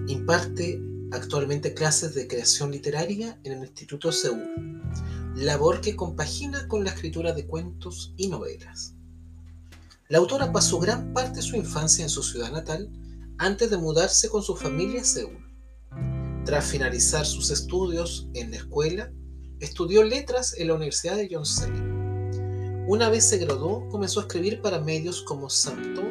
Imparte 0.10 0.80
actualmente 1.12 1.74
clases 1.74 2.14
de 2.14 2.28
creación 2.28 2.70
literaria 2.70 3.40
en 3.44 3.54
el 3.54 3.64
Instituto 3.64 4.12
Seúl, 4.12 4.84
labor 5.36 5.82
que 5.82 5.96
compagina 5.96 6.68
con 6.68 6.84
la 6.84 6.92
escritura 6.92 7.34
de 7.34 7.48
cuentos 7.48 8.14
y 8.16 8.28
novelas. 8.28 8.94
La 10.08 10.20
autora 10.20 10.52
pasó 10.52 10.78
gran 10.78 11.14
parte 11.14 11.38
de 11.38 11.42
su 11.42 11.56
infancia 11.56 12.04
en 12.04 12.12
su 12.12 12.22
ciudad 12.22 12.52
natal 12.52 12.92
antes 13.40 13.72
de 13.72 13.78
mudarse 13.78 14.30
con 14.30 14.44
su 14.44 14.56
familia 14.56 15.02
a 15.02 15.06
Seúl. 15.06 15.41
Tras 16.46 16.66
finalizar 16.66 17.26
sus 17.26 17.52
estudios 17.52 18.28
en 18.34 18.50
la 18.50 18.58
escuela, 18.58 19.12
estudió 19.60 20.04
letras 20.04 20.56
en 20.58 20.70
la 20.70 20.74
Universidad 20.74 21.16
de 21.16 21.30
Yonsei. 21.30 21.72
Una 22.88 23.10
vez 23.10 23.30
se 23.30 23.38
graduó, 23.38 23.88
comenzó 23.90 24.20
a 24.20 24.24
escribir 24.24 24.60
para 24.60 24.80
medios 24.80 25.22
como 25.22 25.52
Samto 25.52 26.02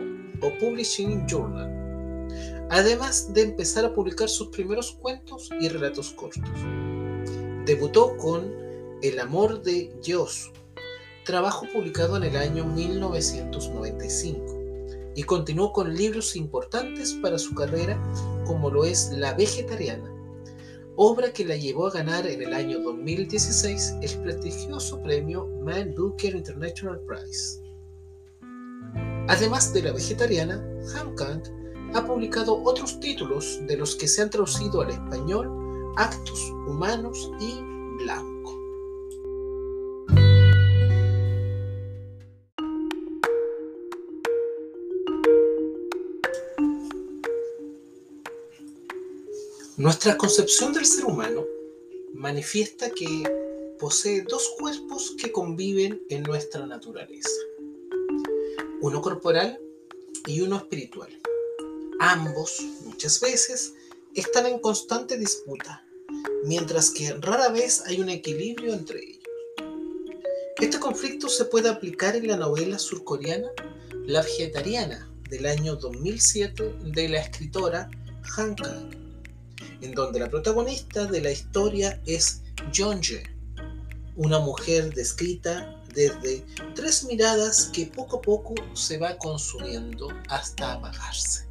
o 0.40 0.58
Publishing 0.60 1.26
Journal, 1.26 2.28
además 2.70 3.34
de 3.34 3.42
empezar 3.42 3.84
a 3.84 3.92
publicar 3.92 4.28
sus 4.28 4.48
primeros 4.48 4.92
cuentos 4.92 5.50
y 5.60 5.68
relatos 5.68 6.10
cortos. 6.10 6.48
Debutó 7.66 8.16
con 8.16 8.52
El 9.02 9.18
amor 9.18 9.62
de 9.62 9.92
Yosu, 10.00 10.52
trabajo 11.24 11.66
publicado 11.72 12.16
en 12.16 12.22
el 12.22 12.36
año 12.36 12.64
1995, 12.64 14.60
y 15.16 15.24
continuó 15.24 15.72
con 15.72 15.92
libros 15.92 16.36
importantes 16.36 17.14
para 17.14 17.36
su 17.36 17.52
carrera 17.52 18.00
como 18.46 18.70
lo 18.70 18.84
es 18.84 19.10
La 19.10 19.34
Vegetariana, 19.34 20.19
obra 21.02 21.32
que 21.32 21.46
la 21.46 21.56
llevó 21.56 21.86
a 21.86 21.92
ganar 21.92 22.26
en 22.26 22.42
el 22.42 22.52
año 22.52 22.78
2016 22.80 23.94
el 24.02 24.22
prestigioso 24.22 25.02
premio 25.02 25.46
Man 25.64 25.94
Booker 25.96 26.34
International 26.34 27.00
Prize. 27.06 27.62
Además 29.26 29.72
de 29.72 29.82
La 29.82 29.92
Vegetariana, 29.92 30.62
Han 30.94 31.14
Kang 31.14 31.42
ha 31.94 32.04
publicado 32.04 32.62
otros 32.64 33.00
títulos 33.00 33.60
de 33.66 33.78
los 33.78 33.96
que 33.96 34.06
se 34.06 34.20
han 34.20 34.28
traducido 34.28 34.82
al 34.82 34.90
español 34.90 35.50
Actos 35.96 36.50
Humanos 36.68 37.30
y 37.40 37.62
Blanco. 38.02 38.39
Nuestra 49.80 50.18
concepción 50.18 50.74
del 50.74 50.84
ser 50.84 51.06
humano 51.06 51.42
manifiesta 52.12 52.90
que 52.90 53.24
posee 53.78 54.20
dos 54.28 54.52
cuerpos 54.58 55.14
que 55.18 55.32
conviven 55.32 56.02
en 56.10 56.22
nuestra 56.22 56.66
naturaleza. 56.66 57.30
Uno 58.82 59.00
corporal 59.00 59.58
y 60.26 60.42
uno 60.42 60.58
espiritual. 60.58 61.08
Ambos, 61.98 62.60
muchas 62.84 63.22
veces, 63.22 63.72
están 64.14 64.44
en 64.44 64.58
constante 64.58 65.16
disputa, 65.16 65.82
mientras 66.44 66.90
que 66.90 67.14
rara 67.14 67.48
vez 67.48 67.82
hay 67.86 68.02
un 68.02 68.10
equilibrio 68.10 68.74
entre 68.74 69.02
ellos. 69.02 69.24
Este 70.60 70.78
conflicto 70.78 71.30
se 71.30 71.46
puede 71.46 71.70
aplicar 71.70 72.16
en 72.16 72.26
la 72.26 72.36
novela 72.36 72.78
surcoreana 72.78 73.48
La 74.04 74.20
Vegetariana 74.20 75.10
del 75.30 75.46
año 75.46 75.76
2007 75.76 76.70
de 76.84 77.08
la 77.08 77.22
escritora 77.22 77.90
Han 78.36 78.54
Kang 78.56 78.99
en 79.80 79.92
donde 79.92 80.20
la 80.20 80.28
protagonista 80.28 81.06
de 81.06 81.20
la 81.20 81.30
historia 81.30 82.00
es 82.06 82.42
Jeonje, 82.72 83.22
una 84.16 84.38
mujer 84.38 84.92
descrita 84.94 85.76
desde 85.94 86.44
tres 86.74 87.04
miradas 87.04 87.70
que 87.72 87.86
poco 87.86 88.18
a 88.18 88.22
poco 88.22 88.54
se 88.74 88.98
va 88.98 89.16
consumiendo 89.18 90.08
hasta 90.28 90.74
apagarse. 90.74 91.46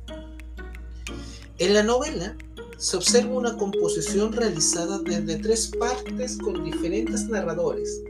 En 1.57 1.73
la 1.73 1.83
novela 1.83 2.37
se 2.77 2.95
observa 2.95 3.33
una 3.33 3.57
composición 3.57 4.31
realizada 4.31 4.99
desde 4.99 5.37
tres 5.37 5.71
partes 5.77 6.37
con 6.37 6.63
diferentes 6.63 7.27
narradores 7.27 8.01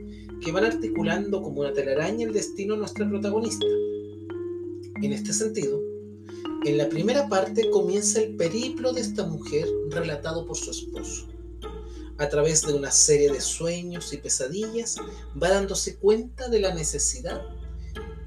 que 0.44 0.52
van 0.52 0.66
articulando 0.66 1.42
como 1.42 1.62
una 1.62 1.74
telaraña 1.74 2.28
el 2.28 2.34
destino 2.34 2.76
de 2.76 2.82
nuestra 2.82 3.10
protagonista. 3.10 3.66
En 5.02 5.14
este 5.14 5.34
sentido, 5.34 5.82
en 6.66 6.78
la 6.78 6.90
primera 6.90 7.30
parte 7.30 7.70
comienza 7.70 8.20
el 8.20 8.36
periplo 8.36 8.92
de 8.92 9.02
esta 9.02 9.24
mujer 9.24 9.68
relatado 9.90 10.46
por 10.46 10.58
su 10.58 10.72
esposo. 10.72 11.28
A 12.18 12.28
través 12.28 12.64
de 12.64 12.74
una 12.74 12.92
serie 12.92 13.32
de 13.32 13.40
sueños 13.40 14.12
y 14.12 14.18
pesadillas 14.18 14.98
va 15.42 15.50
dándose 15.50 15.96
cuenta 15.98 16.50
de 16.50 16.60
la 16.60 16.74
necesidad 16.74 17.42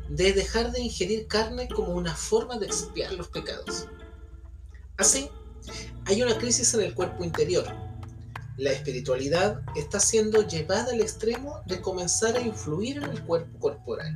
de 0.09 0.33
dejar 0.33 0.73
de 0.73 0.81
ingerir 0.81 1.27
carne 1.27 1.69
como 1.69 1.95
una 1.95 2.15
forma 2.15 2.59
de 2.59 2.67
expiar 2.67 3.13
los 3.13 3.29
pecados. 3.29 3.87
Así, 4.97 5.29
hay 6.07 6.23
una 6.23 6.39
crisis 6.39 6.73
en 6.73 6.81
el 6.81 6.95
cuerpo 6.95 7.25
interior. 7.25 7.67
La 8.57 8.73
espiritualidad 8.73 9.61
está 9.77 10.01
siendo 10.01 10.47
llevada 10.47 10.93
al 10.93 11.01
extremo 11.01 11.61
de 11.67 11.81
comenzar 11.83 12.37
a 12.37 12.41
influir 12.41 12.99
en 12.99 13.05
el 13.05 13.23
cuerpo 13.25 13.59
corporal 13.59 14.15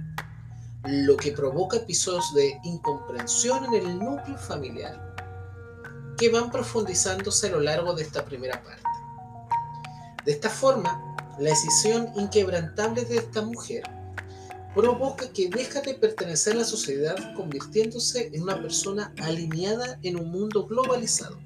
lo 0.87 1.16
que 1.16 1.33
provoca 1.33 1.78
episodios 1.78 2.33
de 2.35 2.61
incomprensión 2.64 3.64
en 3.64 3.75
el 3.75 3.99
núcleo 3.99 4.38
familiar 4.38 5.14
que 6.16 6.31
van 6.31 6.50
profundizándose 6.50 7.49
a 7.49 7.50
lo 7.50 7.61
largo 7.61 7.95
de 7.95 8.02
esta 8.02 8.25
primera 8.25 8.62
parte. 8.62 8.83
De 10.25 10.33
esta 10.33 10.49
forma, 10.49 11.16
la 11.38 11.50
decisión 11.50 12.09
inquebrantable 12.16 13.05
de 13.05 13.19
esta 13.19 13.43
mujer 13.43 13.83
provoca 14.75 15.31
que 15.33 15.49
deja 15.49 15.81
de 15.81 15.95
pertenecer 15.95 16.55
a 16.55 16.59
la 16.59 16.64
sociedad 16.64 17.16
convirtiéndose 17.35 18.31
en 18.33 18.43
una 18.43 18.61
persona 18.61 19.12
alineada 19.19 19.99
en 20.02 20.19
un 20.19 20.31
mundo 20.31 20.66
globalizado, 20.66 21.38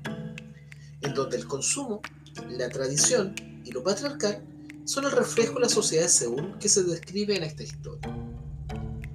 en 1.01 1.15
donde 1.15 1.37
el 1.37 1.47
consumo, 1.47 2.01
la 2.49 2.69
tradición 2.69 3.35
y 3.65 3.73
lo 3.73 3.83
patriarcal 3.83 4.43
son 4.85 5.05
el 5.05 5.13
reflejo 5.13 5.55
de 5.55 5.61
la 5.61 5.69
sociedad 5.69 6.09
Seúl 6.09 6.59
que 6.59 6.69
se 6.69 6.83
describe 6.83 7.37
en 7.37 7.45
esta 7.45 7.63
historia. 7.63 8.09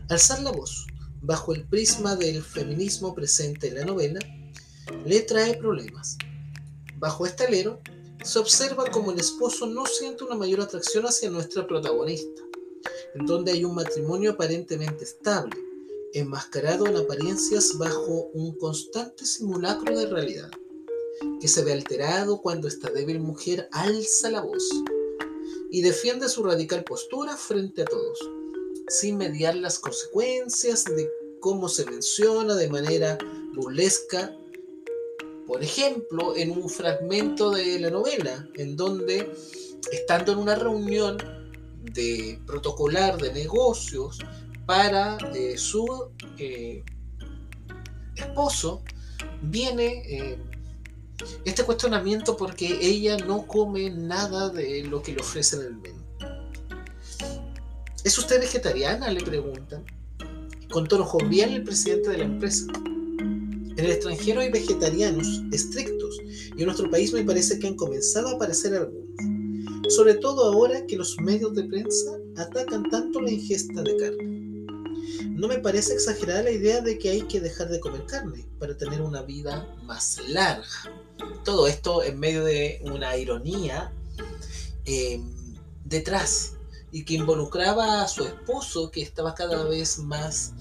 Alzar 0.07 0.39
la 0.43 0.51
voz 0.51 0.85
bajo 1.24 1.51
el 1.51 1.67
prisma 1.67 2.15
del 2.15 2.43
feminismo 2.43 3.15
presente 3.15 3.69
en 3.69 3.75
la 3.75 3.85
novela 3.85 4.19
le 5.03 5.21
trae 5.21 5.55
problemas. 5.55 6.15
Bajo 6.97 7.25
este 7.25 7.45
alero, 7.45 7.79
se 8.24 8.38
observa 8.38 8.85
como 8.91 9.12
el 9.12 9.19
esposo 9.19 9.65
no 9.65 9.88
siente 9.88 10.24
una 10.24 10.35
mayor 10.35 10.62
atracción 10.62 11.07
hacia 11.07 11.31
nuestra 11.31 11.65
protagonista, 11.65 12.43
en 13.15 13.25
donde 13.25 13.53
hay 13.53 13.65
un 13.65 13.74
matrimonio 13.74 14.33
aparentemente 14.33 15.05
estable, 15.05 15.57
enmascarado 16.13 16.85
en 16.85 16.97
apariencias 16.97 17.75
bajo 17.79 18.29
un 18.35 18.55
constante 18.59 19.25
simulacro 19.25 19.97
de 19.97 20.05
realidad, 20.05 20.51
que 21.41 21.47
se 21.47 21.63
ve 21.63 21.74
alterado 21.74 22.43
cuando 22.43 22.67
esta 22.67 22.91
débil 22.91 23.21
mujer 23.21 23.67
alza 23.71 24.29
la 24.29 24.41
voz 24.41 24.69
y 25.71 25.81
defiende 25.81 26.29
su 26.29 26.43
radical 26.43 26.83
postura 26.83 27.35
frente 27.35 27.81
a 27.81 27.85
todos 27.85 28.19
sin 28.88 29.18
mediar 29.18 29.56
las 29.56 29.80
consecuencias 29.80 30.86
de 30.86 31.10
cómo 31.39 31.70
se 31.70 31.86
menciona 31.86 32.56
de 32.56 32.70
manera 32.70 33.18
burlesca, 33.54 34.36
por 35.48 35.63
ejemplo, 35.63 36.36
en 36.36 36.51
un 36.51 36.70
fragmento 36.70 37.51
de 37.51 37.80
la 37.80 37.89
novela, 37.89 38.48
en 38.56 38.75
donde, 38.75 39.32
estando 39.92 40.32
en 40.32 40.39
una 40.39 40.56
reunión 40.56 41.18
de 41.94 42.39
protocolar 42.46 43.18
de 43.18 43.32
negocios 43.32 44.20
para 44.65 45.18
eh, 45.36 45.58
su 45.58 46.10
eh, 46.39 46.84
esposo, 48.15 48.84
viene 49.44 50.04
eh, 50.08 50.39
este 51.46 51.63
cuestionamiento 51.63 52.36
porque 52.36 52.80
ella 52.82 53.18
no 53.18 53.46
come 53.46 53.89
nada 53.89 54.50
de 54.50 54.84
lo 54.84 55.01
que 55.01 55.13
le 55.13 55.22
ofrecen 55.22 55.62
en 55.62 55.68
el 55.68 55.77
menú. 55.77 56.04
¿Es 58.05 58.19
usted 58.19 58.39
vegetariana? 58.39 59.09
le 59.09 59.21
preguntan. 59.21 59.83
Con 60.69 60.88
tono 60.88 61.05
jovial 61.05 61.55
el 61.55 61.63
presidente 61.63 62.12
de 62.12 62.19
la 62.19 62.25
empresa. 62.25 62.67
En 62.77 63.79
el 63.79 63.91
extranjero 63.91 64.41
hay 64.41 64.51
vegetarianos 64.51 65.41
estrictos 65.51 66.19
y 66.55 66.59
en 66.59 66.65
nuestro 66.65 66.88
país 66.91 67.12
me 67.13 67.24
parece 67.24 67.57
que 67.57 67.65
han 67.65 67.75
comenzado 67.75 68.27
a 68.27 68.33
aparecer 68.33 68.75
algunos. 68.75 69.91
Sobre 69.91 70.13
todo 70.13 70.53
ahora 70.53 70.85
que 70.85 70.97
los 70.97 71.19
medios 71.19 71.55
de 71.55 71.63
prensa 71.63 72.12
atacan 72.38 72.88
tanto 72.91 73.21
la 73.21 73.31
ingesta 73.31 73.81
de 73.81 73.97
carne. 73.97 74.67
No 75.31 75.47
me 75.47 75.57
parece 75.57 75.93
exagerada 75.93 76.43
la 76.43 76.51
idea 76.51 76.81
de 76.81 77.00
que 77.00 77.09
hay 77.09 77.24
que 77.24 77.41
dejar 77.41 77.69
de 77.69 77.79
comer 77.79 78.05
carne 78.05 78.45
para 78.59 78.77
tener 78.77 79.01
una 79.01 79.24
vida 79.24 79.67
más 79.83 80.19
larga. 80.29 80.67
Todo 81.43 81.67
esto 81.67 82.03
en 82.03 82.19
medio 82.19 82.43
de 82.43 82.81
una 82.83 83.17
ironía 83.17 83.91
eh, 84.85 85.19
detrás 85.85 86.54
y 86.96 87.04
que 87.04 87.16
involucraba 87.16 88.04
a 88.04 88.08
su 88.08 88.24
esposo 88.24 88.90
que 88.90 89.02
estaba 89.02 89.36
cada 89.36 89.66
vez 89.66 90.00
más 90.00 90.54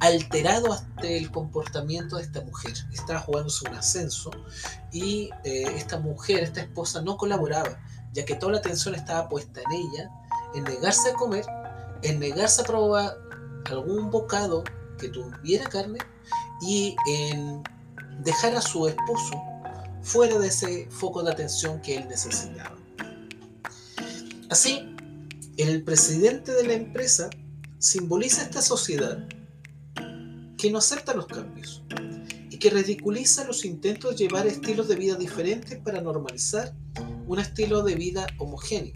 alterado 0.00 0.72
ante 0.72 1.18
el 1.18 1.30
comportamiento 1.30 2.16
de 2.16 2.22
esta 2.22 2.40
mujer. 2.40 2.72
Estaba 2.94 3.20
jugándose 3.20 3.68
un 3.68 3.74
ascenso 3.74 4.30
y 4.90 5.28
eh, 5.44 5.64
esta 5.76 5.98
mujer, 5.98 6.44
esta 6.44 6.62
esposa, 6.62 7.02
no 7.02 7.18
colaboraba, 7.18 7.78
ya 8.14 8.24
que 8.24 8.36
toda 8.36 8.52
la 8.52 8.58
atención 8.60 8.94
estaba 8.94 9.28
puesta 9.28 9.60
en 9.60 9.72
ella, 9.72 10.10
en 10.54 10.64
negarse 10.64 11.10
a 11.10 11.12
comer, 11.12 11.44
en 12.00 12.20
negarse 12.20 12.62
a 12.62 12.64
probar 12.64 13.14
algún 13.66 14.10
bocado 14.10 14.64
que 14.98 15.10
tuviera 15.10 15.68
carne 15.68 15.98
y 16.62 16.96
en 17.06 17.62
dejar 18.22 18.56
a 18.56 18.62
su 18.62 18.88
esposo 18.88 19.42
fuera 20.00 20.38
de 20.38 20.48
ese 20.48 20.88
foco 20.88 21.22
de 21.22 21.32
atención 21.32 21.82
que 21.82 21.98
él 21.98 22.08
necesitaba. 22.08 22.78
Así, 24.48 24.95
el 25.56 25.82
presidente 25.84 26.52
de 26.52 26.66
la 26.66 26.74
empresa 26.74 27.30
simboliza 27.78 28.42
esta 28.42 28.60
sociedad 28.60 29.26
que 30.58 30.70
no 30.70 30.78
acepta 30.78 31.14
los 31.14 31.26
cambios 31.26 31.82
y 32.50 32.58
que 32.58 32.70
ridiculiza 32.70 33.44
los 33.44 33.64
intentos 33.64 34.10
de 34.10 34.16
llevar 34.24 34.46
estilos 34.46 34.88
de 34.88 34.96
vida 34.96 35.16
diferentes 35.16 35.78
para 35.78 36.02
normalizar 36.02 36.74
un 37.26 37.38
estilo 37.38 37.82
de 37.82 37.94
vida 37.94 38.26
homogéneo. 38.38 38.94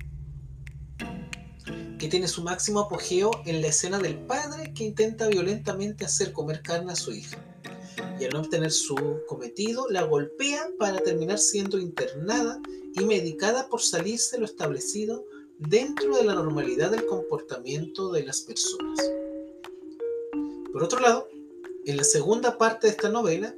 que 1.99 2.09
tiene 2.09 2.29
su 2.29 2.43
máximo 2.43 2.81
apogeo 2.81 3.31
en 3.45 3.61
la 3.61 3.69
escena 3.69 3.99
del 3.99 4.19
padre 4.21 4.73
que 4.73 4.85
intenta 4.85 5.29
violentamente 5.29 6.07
hacer 6.07 6.33
comer 6.33 6.63
carne 6.63 6.93
a 6.93 6.97
su 6.97 7.13
hija. 7.13 7.37
Y 8.19 8.25
al 8.25 8.31
no 8.31 8.41
obtener 8.41 8.71
su 8.71 8.97
cometido, 9.29 9.87
la 9.91 10.05
golpea 10.05 10.67
para 10.79 10.99
terminar 11.01 11.39
siendo 11.39 11.79
internada 11.79 12.59
y 12.95 13.05
medicada 13.05 13.69
por 13.69 13.83
salirse 13.83 14.39
lo 14.39 14.47
establecido 14.47 15.27
dentro 15.61 16.17
de 16.17 16.25
la 16.25 16.35
normalidad 16.35 16.91
del 16.91 17.05
comportamiento 17.05 18.11
de 18.11 18.25
las 18.25 18.41
personas. 18.41 18.99
Por 20.73 20.83
otro 20.83 21.01
lado, 21.01 21.29
en 21.85 21.99
la 21.99 22.05
segunda 22.05 22.57
parte 22.57 22.87
de 22.87 22.93
esta 22.93 23.11
novela, 23.11 23.55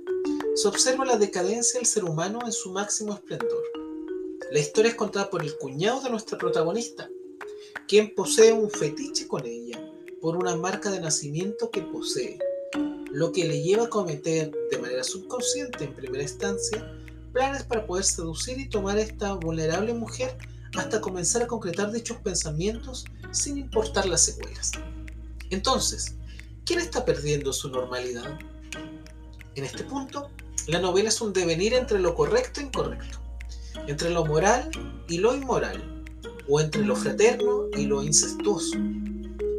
se 0.57 0.67
observa 0.67 1.05
la 1.05 1.17
decadencia 1.17 1.79
del 1.79 1.87
ser 1.87 2.05
humano 2.05 2.41
en 2.45 2.51
su 2.51 2.73
máximo 2.73 3.15
esplendor. 3.15 3.63
La 4.51 4.59
historia 4.59 4.91
es 4.91 4.97
contada 4.97 5.31
por 5.31 5.43
el 5.43 5.57
cuñado 5.59 6.01
de 6.01 6.11
nuestra 6.11 6.37
protagonista, 6.37 7.09
quien 7.87 8.13
posee 8.15 8.53
un 8.53 8.69
fetiche 8.69 9.29
con 9.29 9.47
ella 9.47 9.81
por 10.21 10.37
una 10.37 10.57
marca 10.57 10.91
de 10.91 11.01
nacimiento 11.01 11.71
que 11.71 11.83
posee, 11.83 12.39
lo 13.13 13.31
que 13.31 13.45
le 13.45 13.63
lleva 13.63 13.85
a 13.85 13.91
cometer 13.91 14.51
de 14.71 14.79
manera 14.79 15.05
subconsciente 15.05 15.85
en 15.85 15.95
primera 15.95 16.23
instancia 16.23 16.99
planes 17.33 17.63
para 17.63 17.87
poder 17.87 18.05
seducir 18.05 18.59
y 18.59 18.69
tomar 18.69 18.99
a 18.99 19.03
esta 19.03 19.35
vulnerable 19.35 19.95
mujer 19.95 20.37
hasta 20.77 21.01
comenzar 21.01 21.43
a 21.43 21.47
concretar 21.47 21.93
dichos 21.93 22.19
pensamientos 22.19 23.05
sin 23.31 23.59
importar 23.59 24.07
las 24.07 24.25
secuelas. 24.25 24.73
Entonces, 25.51 26.17
¿quién 26.65 26.79
está 26.79 27.05
perdiendo 27.05 27.53
su 27.53 27.69
normalidad? 27.69 28.39
En 29.55 29.65
este 29.65 29.85
punto, 29.85 30.31
la 30.67 30.81
novela 30.81 31.09
es 31.09 31.21
un 31.21 31.33
devenir 31.33 31.75
entre 31.75 31.99
lo 31.99 32.15
correcto 32.15 32.61
e 32.61 32.65
incorrecto, 32.65 33.19
entre 33.87 34.11
lo 34.11 34.25
moral 34.25 34.71
y 35.09 35.19
lo 35.19 35.35
inmoral, 35.35 36.05
o 36.49 36.61
entre 36.61 36.85
lo 36.85 36.97
fraterno 36.97 37.67
y 37.77 37.87
lo 37.87 38.03
incestuoso. 38.03 38.77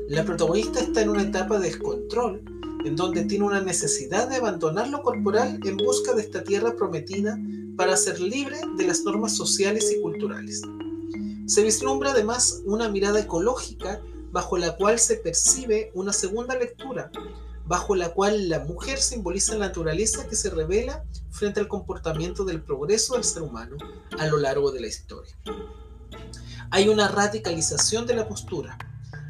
La 0.10 0.24
protagonista 0.24 0.79
está 0.79 1.01
en 1.01 1.10
una 1.10 1.24
etapa 1.24 1.60
de 1.60 1.67
descontrol 1.67 2.43
en 2.86 2.96
donde 2.96 3.24
tiene 3.24 3.46
una 3.46 3.62
necesidad 3.62 4.27
de 4.27 4.38
abandonar 4.38 4.89
lo 4.89 5.01
corporal 5.01 5.60
en 5.63 5.77
busca 5.77 6.13
de 6.13 6.22
esta 6.22 6.43
tierra 6.43 6.75
prometida 6.75 7.39
para 7.77 7.96
ser 7.96 8.20
libre 8.20 8.58
de 8.77 8.88
las 8.88 9.03
normas 9.03 9.36
sociales 9.36 9.93
y 9.96 10.01
culturales. 10.01 10.62
Se 11.45 11.63
vislumbra 11.63 12.12
además 12.12 12.62
una 12.65 12.89
mirada 12.89 13.19
ecológica 13.19 14.01
bajo 14.31 14.57
la 14.57 14.75
cual 14.75 14.97
se 15.00 15.17
percibe 15.17 15.91
una 15.93 16.13
segunda 16.13 16.55
lectura, 16.55 17.12
bajo 17.65 17.95
la 17.95 18.09
cual 18.09 18.50
la 18.50 18.59
mujer 18.59 19.00
simboliza 19.00 19.53
la 19.53 19.67
naturaleza 19.67 20.27
que 20.27 20.35
se 20.35 20.50
revela 20.50 21.03
frente 21.31 21.59
al 21.59 21.67
comportamiento 21.67 22.45
del 22.45 22.62
progreso 22.62 23.15
del 23.15 23.23
ser 23.23 23.43
humano 23.43 23.77
a 24.17 24.25
lo 24.27 24.38
largo 24.38 24.71
de 24.71 24.81
la 24.81 24.88
historia. 24.88 25.38
Hay 26.71 26.89
una 26.89 27.07
radicalización 27.07 28.07
de 28.07 28.15
la 28.15 28.27
postura, 28.27 28.77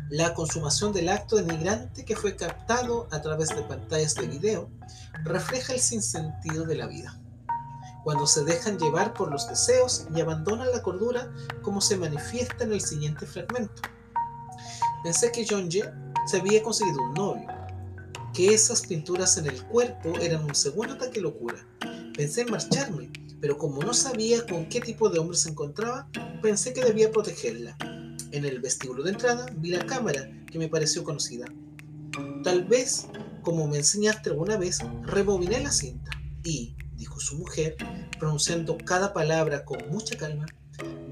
la 0.09 0.33
consumación 0.35 0.93
del 0.93 1.09
acto 1.09 1.37
denigrante 1.37 2.05
que 2.05 2.15
fue 2.15 2.35
captado 2.35 3.07
a 3.11 3.21
través 3.21 3.49
de 3.49 3.63
pantallas 3.63 4.13
de 4.15 4.27
video 4.27 4.69
refleja 5.23 5.73
el 5.73 5.79
sinsentido 5.79 6.65
de 6.65 6.75
la 6.75 6.87
vida, 6.87 7.19
cuando 8.03 8.27
se 8.27 8.43
dejan 8.43 8.77
llevar 8.77 9.13
por 9.13 9.31
los 9.31 9.47
deseos 9.47 10.07
y 10.13 10.21
abandonan 10.21 10.71
la 10.71 10.81
cordura 10.81 11.31
como 11.61 11.81
se 11.81 11.97
manifiesta 11.97 12.63
en 12.63 12.73
el 12.73 12.81
siguiente 12.81 13.25
fragmento. 13.25 13.81
Pensé 15.03 15.31
que 15.31 15.45
John 15.49 15.69
Jay 15.69 15.83
se 16.27 16.39
había 16.39 16.63
conseguido 16.63 17.01
un 17.01 17.13
novio, 17.13 17.47
que 18.33 18.53
esas 18.53 18.81
pinturas 18.81 19.37
en 19.37 19.47
el 19.47 19.63
cuerpo 19.65 20.17
eran 20.19 20.43
un 20.43 20.55
segundo 20.55 20.93
ataque 20.93 21.21
locura. 21.21 21.65
Pensé 22.15 22.41
en 22.41 22.51
marcharme, 22.51 23.11
pero 23.41 23.57
como 23.57 23.81
no 23.81 23.93
sabía 23.93 24.45
con 24.45 24.67
qué 24.69 24.79
tipo 24.79 25.09
de 25.09 25.19
hombre 25.19 25.37
se 25.37 25.49
encontraba, 25.49 26.07
pensé 26.41 26.73
que 26.73 26.83
debía 26.83 27.11
protegerla. 27.11 27.75
En 28.31 28.45
el 28.45 28.59
vestíbulo 28.59 29.03
de 29.03 29.11
entrada 29.11 29.45
vi 29.57 29.69
la 29.69 29.85
cámara 29.85 30.29
que 30.49 30.57
me 30.57 30.69
pareció 30.69 31.03
conocida. 31.03 31.45
Tal 32.43 32.63
vez, 32.63 33.07
como 33.41 33.67
me 33.67 33.77
enseñaste 33.77 34.29
alguna 34.29 34.57
vez, 34.57 34.79
rebobiné 35.03 35.59
la 35.59 35.71
cinta 35.71 36.11
y, 36.43 36.75
dijo 37.03 37.19
su 37.19 37.35
mujer, 37.35 37.75
pronunciando 38.17 38.77
cada 38.77 39.11
palabra 39.11 39.65
con 39.65 39.77
mucha 39.89 40.17
calma, 40.17 40.45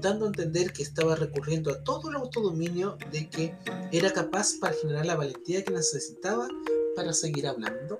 dando 0.00 0.24
a 0.24 0.28
entender 0.28 0.72
que 0.72 0.82
estaba 0.82 1.16
recurriendo 1.16 1.70
a 1.70 1.84
todo 1.84 2.08
el 2.08 2.16
autodominio 2.16 2.96
de 3.10 3.28
que 3.28 3.54
era 3.92 4.10
capaz 4.10 4.54
para 4.58 4.74
generar 4.74 5.04
la 5.04 5.16
valentía 5.16 5.62
que 5.62 5.70
necesitaba 5.70 6.48
para 6.96 7.12
seguir 7.12 7.46
hablando 7.46 7.98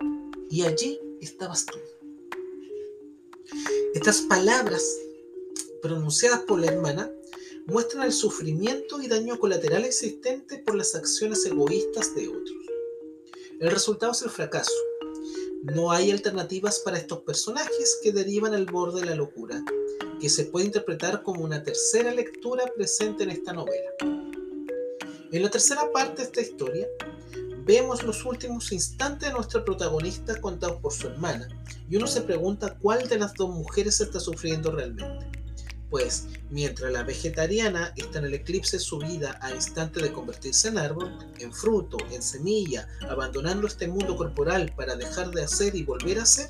y 0.48 0.62
allí 0.62 0.98
estabas 1.20 1.66
tú. 1.66 1.78
Estas 3.92 4.22
palabras 4.22 4.82
pronunciadas 5.82 6.40
por 6.40 6.60
la 6.60 6.68
hermana 6.68 7.10
muestran 7.66 8.04
el 8.04 8.12
sufrimiento 8.12 9.02
y 9.02 9.06
daño 9.06 9.38
colateral 9.38 9.84
existente 9.84 10.60
por 10.60 10.76
las 10.76 10.94
acciones 10.94 11.44
egoístas 11.44 12.14
de 12.14 12.28
otros. 12.28 12.56
El 13.60 13.70
resultado 13.70 14.12
es 14.12 14.22
el 14.22 14.30
fracaso. 14.30 14.72
No 15.62 15.92
hay 15.92 16.10
alternativas 16.10 16.80
para 16.80 16.98
estos 16.98 17.20
personajes 17.20 18.00
que 18.02 18.10
derivan 18.10 18.52
al 18.52 18.66
borde 18.66 19.00
de 19.00 19.06
la 19.06 19.14
locura, 19.14 19.62
que 20.20 20.28
se 20.28 20.46
puede 20.46 20.66
interpretar 20.66 21.22
como 21.22 21.44
una 21.44 21.62
tercera 21.62 22.10
lectura 22.12 22.64
presente 22.74 23.22
en 23.22 23.30
esta 23.30 23.52
novela. 23.52 23.90
En 25.30 25.40
la 25.40 25.50
tercera 25.50 25.88
parte 25.92 26.16
de 26.16 26.22
esta 26.24 26.40
historia, 26.40 26.88
vemos 27.64 28.02
los 28.02 28.24
últimos 28.24 28.72
instantes 28.72 29.28
de 29.28 29.34
nuestra 29.34 29.64
protagonista 29.64 30.40
contados 30.40 30.80
por 30.80 30.92
su 30.92 31.06
hermana, 31.06 31.48
y 31.88 31.94
uno 31.94 32.08
se 32.08 32.22
pregunta 32.22 32.76
cuál 32.80 33.08
de 33.08 33.20
las 33.20 33.32
dos 33.34 33.50
mujeres 33.50 34.00
está 34.00 34.18
sufriendo 34.18 34.72
realmente. 34.72 35.41
Pues, 35.92 36.26
mientras 36.48 36.90
la 36.90 37.02
vegetariana 37.02 37.92
está 37.98 38.20
en 38.20 38.24
el 38.24 38.32
eclipse 38.32 38.78
subida 38.78 39.38
a 39.42 39.54
instante 39.54 40.00
de 40.00 40.10
convertirse 40.10 40.68
en 40.68 40.78
árbol, 40.78 41.18
en 41.38 41.52
fruto, 41.52 41.98
en 42.10 42.22
semilla, 42.22 42.88
abandonando 43.10 43.66
este 43.66 43.88
mundo 43.88 44.16
corporal 44.16 44.72
para 44.74 44.96
dejar 44.96 45.30
de 45.32 45.42
hacer 45.42 45.76
y 45.76 45.82
volver 45.82 46.18
a 46.18 46.24
ser, 46.24 46.48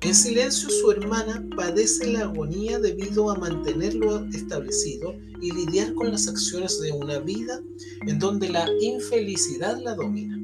en 0.00 0.12
silencio 0.12 0.70
su 0.70 0.90
hermana 0.90 1.46
padece 1.56 2.08
la 2.08 2.22
agonía 2.22 2.80
debido 2.80 3.30
a 3.30 3.36
mantenerlo 3.36 4.26
establecido 4.34 5.14
y 5.40 5.52
lidiar 5.52 5.94
con 5.94 6.10
las 6.10 6.26
acciones 6.26 6.80
de 6.80 6.90
una 6.90 7.20
vida 7.20 7.60
en 8.08 8.18
donde 8.18 8.48
la 8.48 8.68
infelicidad 8.80 9.80
la 9.80 9.94
domina. 9.94 10.43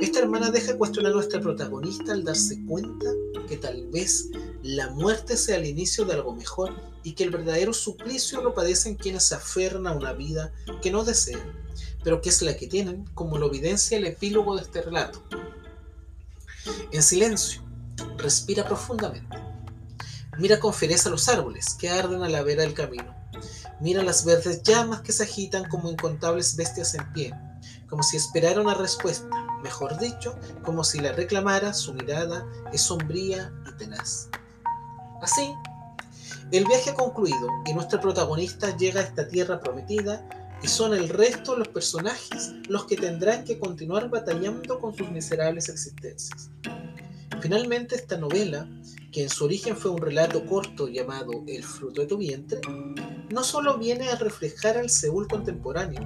Esta 0.00 0.18
hermana 0.20 0.50
deja 0.50 0.76
cuestionar 0.76 1.12
a 1.12 1.14
nuestra 1.14 1.40
protagonista 1.40 2.12
al 2.12 2.24
darse 2.24 2.62
cuenta 2.64 3.06
que 3.48 3.56
tal 3.56 3.86
vez 3.88 4.28
la 4.62 4.90
muerte 4.90 5.36
sea 5.36 5.56
el 5.56 5.66
inicio 5.66 6.04
de 6.04 6.14
algo 6.14 6.34
mejor 6.34 6.74
y 7.02 7.12
que 7.12 7.24
el 7.24 7.30
verdadero 7.30 7.72
suplicio 7.72 8.42
lo 8.42 8.54
padecen 8.54 8.96
quienes 8.96 9.24
se 9.24 9.36
aferran 9.36 9.86
a 9.86 9.92
una 9.92 10.12
vida 10.12 10.52
que 10.82 10.90
no 10.90 11.04
desean, 11.04 11.52
pero 12.02 12.20
que 12.20 12.30
es 12.30 12.42
la 12.42 12.56
que 12.56 12.66
tienen, 12.66 13.04
como 13.14 13.38
lo 13.38 13.46
evidencia 13.46 13.98
el 13.98 14.06
epílogo 14.06 14.56
de 14.56 14.62
este 14.62 14.82
relato. 14.82 15.22
En 16.90 17.02
silencio, 17.02 17.66
Respira 18.18 18.64
profundamente. 18.64 19.36
Mira 20.38 20.60
con 20.60 20.74
fiereza 20.74 21.08
los 21.08 21.28
árboles 21.28 21.74
que 21.74 21.88
arden 21.88 22.22
a 22.22 22.28
la 22.28 22.42
vera 22.42 22.62
del 22.62 22.74
camino. 22.74 23.14
Mira 23.80 24.02
las 24.02 24.24
verdes 24.24 24.62
llamas 24.62 25.02
que 25.02 25.12
se 25.12 25.22
agitan 25.22 25.68
como 25.68 25.90
incontables 25.90 26.56
bestias 26.56 26.94
en 26.94 27.12
pie, 27.12 27.34
como 27.88 28.02
si 28.02 28.16
esperara 28.16 28.60
una 28.60 28.74
respuesta, 28.74 29.28
mejor 29.62 29.98
dicho, 29.98 30.38
como 30.62 30.84
si 30.84 31.00
la 31.00 31.12
reclamara, 31.12 31.72
su 31.72 31.94
mirada 31.94 32.46
es 32.72 32.82
sombría 32.82 33.52
y 33.68 33.76
tenaz. 33.76 34.28
Así, 35.22 35.52
el 36.52 36.64
viaje 36.64 36.90
ha 36.90 36.94
concluido 36.94 37.48
y 37.66 37.74
nuestro 37.74 38.00
protagonista 38.00 38.76
llega 38.76 39.00
a 39.00 39.04
esta 39.04 39.26
tierra 39.26 39.60
prometida 39.60 40.24
y 40.62 40.68
son 40.68 40.94
el 40.94 41.08
resto 41.08 41.52
de 41.52 41.58
los 41.58 41.68
personajes 41.68 42.52
los 42.68 42.86
que 42.86 42.96
tendrán 42.96 43.44
que 43.44 43.58
continuar 43.58 44.08
batallando 44.08 44.78
con 44.78 44.96
sus 44.96 45.10
miserables 45.10 45.68
existencias. 45.68 46.50
Finalmente, 47.40 47.96
esta 47.96 48.16
novela, 48.16 48.68
que 49.12 49.22
en 49.22 49.28
su 49.28 49.44
origen 49.44 49.76
fue 49.76 49.90
un 49.90 50.00
relato 50.00 50.46
corto 50.46 50.88
llamado 50.88 51.32
El 51.46 51.62
fruto 51.62 52.00
de 52.00 52.06
tu 52.06 52.16
vientre, 52.16 52.60
no 53.30 53.44
solo 53.44 53.76
viene 53.76 54.08
a 54.08 54.16
reflejar 54.16 54.78
al 54.78 54.88
Seúl 54.88 55.28
contemporáneo, 55.28 56.00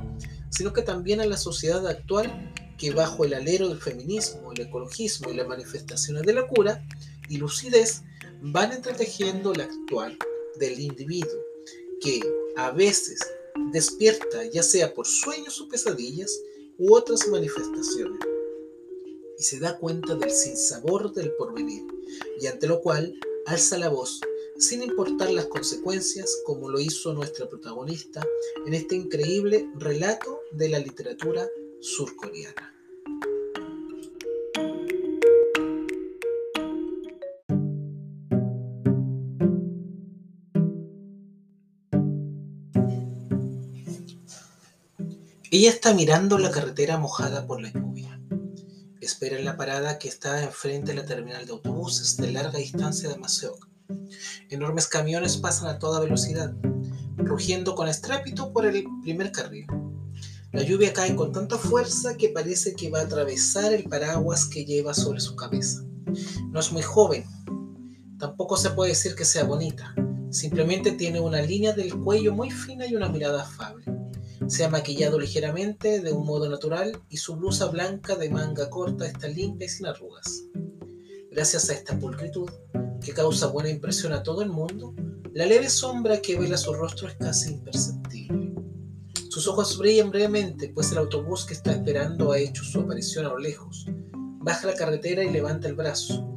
sino 0.49 0.73
que 0.73 0.83
también 0.83 1.21
a 1.21 1.27
la 1.27 1.37
sociedad 1.37 1.87
actual 1.87 2.53
que 2.81 2.93
bajo 2.93 3.27
el 3.27 3.35
alero 3.35 3.69
del 3.69 3.79
feminismo, 3.79 4.53
el 4.53 4.63
ecologismo 4.63 5.31
y 5.31 5.35
las 5.35 5.47
manifestaciones 5.47 6.23
de 6.23 6.33
la 6.33 6.49
cura 6.49 6.83
y 7.29 7.37
lucidez 7.37 8.01
van 8.41 8.73
entretejiendo 8.73 9.53
la 9.53 9.65
actual 9.65 10.17
del 10.59 10.81
individuo, 10.81 11.45
que 12.01 12.21
a 12.57 12.71
veces 12.71 13.21
despierta 13.71 14.47
ya 14.47 14.63
sea 14.63 14.95
por 14.95 15.07
sueños 15.07 15.61
o 15.61 15.69
pesadillas 15.69 16.35
u 16.79 16.95
otras 16.95 17.29
manifestaciones 17.29 18.19
y 19.39 19.43
se 19.43 19.61
da 19.61 19.77
cuenta 19.79 20.15
del 20.15 20.31
sinsabor 20.31 21.13
del 21.13 21.33
porvenir, 21.33 21.83
y 22.41 22.47
ante 22.47 22.67
lo 22.67 22.81
cual 22.81 23.15
alza 23.47 23.77
la 23.77 23.91
voz, 23.91 24.21
sin 24.59 24.83
importar 24.83 25.31
las 25.31 25.47
consecuencias, 25.47 26.35
como 26.45 26.71
lo 26.71 26.81
hizo 26.81 27.13
nuestra 27.13 27.49
protagonista 27.49 28.27
en 28.67 28.75
este 28.75 28.97
increíble 28.97 29.67
relato 29.79 30.41
de 30.53 30.69
la 30.71 30.79
literatura 30.79 31.49
surcoreana. 31.81 32.70
Ella 45.53 45.71
está 45.71 45.93
mirando 45.93 46.39
la 46.39 46.53
carretera 46.53 46.97
mojada 46.97 47.45
por 47.45 47.61
la 47.61 47.73
lluvia. 47.73 48.21
Espera 49.01 49.37
en 49.37 49.45
la 49.45 49.57
parada 49.57 49.99
que 49.99 50.07
está 50.07 50.45
enfrente 50.45 50.93
de 50.93 50.99
la 50.99 51.05
terminal 51.05 51.45
de 51.45 51.51
autobuses 51.51 52.17
de 52.19 52.31
larga 52.31 52.61
distancia 52.61 53.09
de 53.09 53.19
Maseok. 53.19 53.69
Enormes 54.49 54.87
camiones 54.87 55.39
pasan 55.39 55.67
a 55.67 55.81
toda 55.81 55.99
velocidad, 55.99 56.55
rugiendo 57.17 57.75
con 57.75 57.89
estrépito 57.89 58.53
por 58.53 58.65
el 58.65 58.85
primer 59.03 59.33
carril. 59.33 59.67
La 60.53 60.63
lluvia 60.63 60.93
cae 60.93 61.17
con 61.17 61.33
tanta 61.33 61.59
fuerza 61.59 62.17
que 62.17 62.29
parece 62.29 62.77
que 62.77 62.89
va 62.89 63.01
a 63.01 63.05
atravesar 63.07 63.73
el 63.73 63.89
paraguas 63.89 64.47
que 64.47 64.65
lleva 64.65 64.95
sobre 64.95 65.19
su 65.19 65.35
cabeza. 65.35 65.83
No 66.53 66.61
es 66.61 66.71
muy 66.71 66.83
joven, 66.83 67.25
tampoco 68.21 68.57
se 68.57 68.71
puede 68.71 68.91
decir 68.91 69.17
que 69.17 69.25
sea 69.25 69.43
bonita, 69.43 69.97
simplemente 70.31 70.93
tiene 70.93 71.19
una 71.19 71.43
línea 71.43 71.73
del 71.73 71.93
cuello 71.99 72.33
muy 72.37 72.53
fina 72.53 72.87
y 72.87 72.95
una 72.95 73.09
mirada 73.09 73.43
afable. 73.43 73.90
Se 74.51 74.65
ha 74.65 74.69
maquillado 74.69 75.17
ligeramente 75.21 76.01
de 76.01 76.11
un 76.11 76.27
modo 76.27 76.49
natural 76.49 77.01
y 77.09 77.19
su 77.19 77.37
blusa 77.37 77.67
blanca 77.67 78.17
de 78.17 78.31
manga 78.31 78.69
corta 78.69 79.07
está 79.07 79.29
limpia 79.29 79.67
y 79.67 79.69
sin 79.69 79.87
arrugas. 79.87 80.43
Gracias 81.31 81.71
a 81.71 81.75
esta 81.75 81.97
pulcritud, 81.97 82.51
que 83.01 83.13
causa 83.13 83.47
buena 83.47 83.71
impresión 83.71 84.13
a 84.13 84.25
todo 84.25 84.43
el 84.43 84.49
mundo, 84.49 84.93
la 85.35 85.47
leve 85.47 85.71
sombra 85.71 86.21
que 86.21 86.37
vela 86.37 86.57
su 86.57 86.75
rostro 86.75 87.07
es 87.07 87.15
casi 87.15 87.53
imperceptible. 87.53 88.53
Sus 89.29 89.47
ojos 89.47 89.79
brillan 89.79 90.11
brevemente, 90.11 90.73
pues 90.75 90.91
el 90.91 90.99
autobús 90.99 91.47
que 91.47 91.55
está 91.55 91.71
esperando 91.71 92.33
ha 92.33 92.39
hecho 92.41 92.65
su 92.65 92.81
aparición 92.81 93.27
a 93.27 93.29
lo 93.29 93.39
lejos. 93.39 93.87
Baja 94.13 94.67
la 94.67 94.75
carretera 94.75 95.23
y 95.23 95.31
levanta 95.31 95.69
el 95.69 95.77
brazo. 95.77 96.29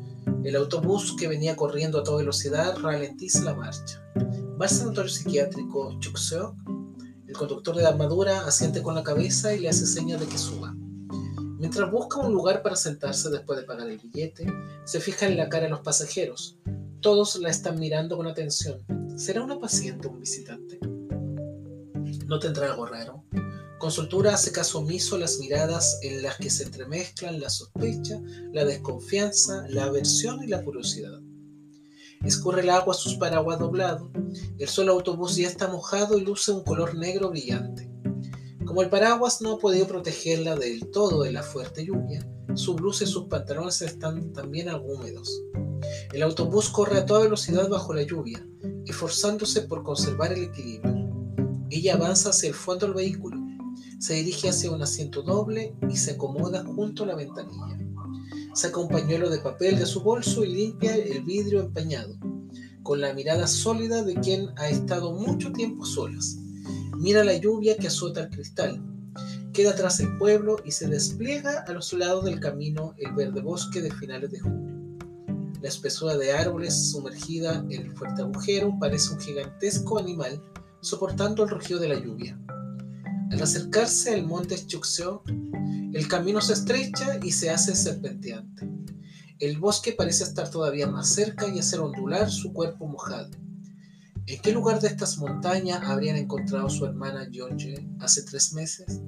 El 0.44 0.56
autobús 0.56 1.16
que 1.18 1.28
venía 1.28 1.56
corriendo 1.56 2.00
a 2.00 2.04
toda 2.04 2.18
velocidad 2.20 2.78
ralentiza 2.78 3.44
la 3.44 3.56
marcha. 3.56 4.08
Va 4.62 4.68
al 4.68 4.70
sanatorio 4.70 5.10
psiquiátrico 5.10 5.98
Chukseok 6.00 6.73
el 7.34 7.40
conductor 7.40 7.76
de 7.76 7.88
armadura 7.88 8.46
asiente 8.46 8.84
con 8.84 8.94
la 8.94 9.02
cabeza 9.02 9.56
y 9.56 9.60
le 9.60 9.68
hace 9.68 9.88
señas 9.88 10.20
de 10.20 10.28
que 10.28 10.38
suba. 10.38 10.72
Mientras 11.58 11.90
busca 11.90 12.20
un 12.20 12.32
lugar 12.32 12.62
para 12.62 12.76
sentarse 12.76 13.32
después 13.32 13.58
de 13.58 13.66
pagar 13.66 13.90
el 13.90 13.98
billete, 13.98 14.46
se 14.86 15.00
fija 15.00 15.26
en 15.26 15.38
la 15.38 15.50
cara 15.50 15.64
de 15.64 15.72
los 15.72 15.80
pasajeros. 15.80 16.60
Todos 17.02 17.38
la 17.38 17.50
están 17.50 17.80
mirando 17.80 18.18
con 18.18 18.28
atención. 18.28 18.86
¿Será 19.18 19.42
una 19.42 19.60
paciente 19.60 20.08
o 20.08 20.12
un 20.12 20.20
visitante? 20.20 20.80
¿No 22.28 22.38
tendrá 22.38 22.68
algo 22.68 22.86
raro? 22.86 23.24
Con 23.80 23.90
soltura 23.90 24.36
hace 24.36 24.52
caso 24.52 24.78
omiso 24.78 25.18
las 25.18 25.40
miradas 25.40 25.98
en 26.04 26.22
las 26.22 26.38
que 26.38 26.52
se 26.52 26.66
entremezclan 26.66 27.40
la 27.40 27.50
sospecha, 27.50 28.22
la 28.52 28.64
desconfianza, 28.64 29.66
la 29.70 29.86
aversión 29.86 30.44
y 30.44 30.48
la 30.48 30.62
curiosidad. 30.62 31.20
Escurre 32.24 32.62
el 32.62 32.70
agua 32.70 32.94
a 32.94 32.98
sus 32.98 33.16
paraguas 33.16 33.60
doblados. 33.60 34.10
El 34.58 34.68
suelo 34.68 34.94
autobús 34.94 35.36
ya 35.36 35.48
está 35.48 35.68
mojado 35.68 36.18
y 36.18 36.22
luce 36.22 36.52
un 36.52 36.64
color 36.64 36.96
negro 36.96 37.30
brillante. 37.30 37.90
Como 38.66 38.82
el 38.82 38.90
paraguas 38.90 39.42
no 39.42 39.54
ha 39.54 39.60
podido 39.60 39.88
protegerla 39.88 40.56
del 40.56 40.90
todo 40.90 41.24
de 41.24 41.34
la 41.34 41.44
fuerte 41.44 41.86
lluvia, 41.86 42.26
su 42.56 42.76
blusa 42.76 43.04
y 43.04 43.08
sus 43.08 43.26
pantalones 43.26 43.82
están 43.82 44.32
también 44.32 44.70
húmedos. 44.70 45.30
El 46.14 46.24
autobús 46.24 46.70
corre 46.70 47.00
a 47.00 47.06
toda 47.06 47.24
velocidad 47.24 47.68
bajo 47.68 47.94
la 47.94 48.04
lluvia, 48.04 48.46
esforzándose 48.86 49.64
por 49.64 49.84
conservar 49.84 50.32
el 50.32 50.44
equilibrio. 50.44 51.10
Ella 51.70 51.96
avanza 51.96 52.30
hacia 52.30 52.50
el 52.50 52.56
fondo 52.56 52.86
del 52.86 52.96
vehículo, 52.96 53.38
se 54.00 54.14
dirige 54.16 54.50
hacia 54.50 54.72
un 54.72 54.82
asiento 54.82 55.22
doble 55.22 55.76
y 55.90 55.98
se 55.98 56.12
acomoda 56.12 56.64
junto 56.64 57.04
a 57.04 57.08
la 57.08 57.16
ventanilla. 57.16 57.78
Saca 58.54 58.80
un 58.80 58.88
pañuelo 58.88 59.30
de 59.30 59.40
papel 59.40 59.80
de 59.80 59.86
su 59.86 60.02
bolso 60.02 60.44
y 60.44 60.54
limpia 60.54 60.96
el 60.96 61.24
vidrio 61.24 61.62
empañado, 61.62 62.16
con 62.84 63.02
la 63.02 63.14
mirada 63.14 63.48
sólida 63.48 64.04
de 64.04 64.14
quien 64.16 64.50
ha 64.58 64.70
estado 64.70 65.12
mucho 65.12 65.52
tiempo 65.52 65.86
solas. 65.86 66.38
Mira 66.98 67.24
la 67.24 67.36
lluvia 67.36 67.76
que 67.78 67.88
azota 67.88 68.22
el 68.22 68.30
cristal. 68.30 68.80
Queda 69.54 69.72
atrás 69.72 70.00
el 70.00 70.18
pueblo 70.18 70.58
y 70.64 70.72
se 70.72 70.88
despliega 70.88 71.64
a 71.68 71.74
los 71.74 71.94
lados 71.94 72.26
del 72.26 72.40
camino 72.40 72.94
el 72.98 73.14
verde 73.14 73.42
bosque 73.42 73.82
de 73.82 73.92
finales 73.92 74.32
de 74.32 74.40
julio. 74.40 74.98
La 75.62 75.70
espesura 75.70 76.16
de 76.16 76.34
árboles 76.34 76.92
sumergida 76.92 77.64
en 77.70 77.72
el 77.72 77.96
fuerte 77.96 78.22
agujero 78.22 78.78
parece 78.80 79.14
un 79.14 79.20
gigantesco 79.20 79.98
animal 79.98 80.42
soportando 80.82 81.44
el 81.44 81.50
rugido 81.50 81.80
de 81.80 81.88
la 81.88 82.00
lluvia. 82.00 82.38
Al 83.34 83.42
acercarse 83.42 84.14
al 84.14 84.28
monte 84.28 84.64
Chuxeo, 84.64 85.24
el 85.92 86.08
camino 86.08 86.40
se 86.40 86.54
estrecha 86.54 87.18
y 87.24 87.32
se 87.32 87.50
hace 87.50 87.76
serpenteante. 87.76 88.70
El 89.40 89.58
bosque 89.58 89.92
parece 89.92 90.24
estar 90.24 90.52
todavía 90.52 90.86
más 90.86 91.10
cerca 91.10 91.48
y 91.48 91.58
hacer 91.58 91.80
ondular 91.80 92.30
su 92.30 92.54
cuerpo 92.54 92.86
mojado. 92.86 93.32
¿En 94.28 94.40
qué 94.40 94.52
lugar 94.52 94.80
de 94.80 94.90
estas 94.90 95.18
montañas 95.18 95.82
habrían 95.84 96.16
encontrado 96.16 96.70
su 96.70 96.86
hermana 96.86 97.28
Yonje 97.32 97.90
hace 98.00 98.22
tres 98.22 98.54
meses? 98.54 99.02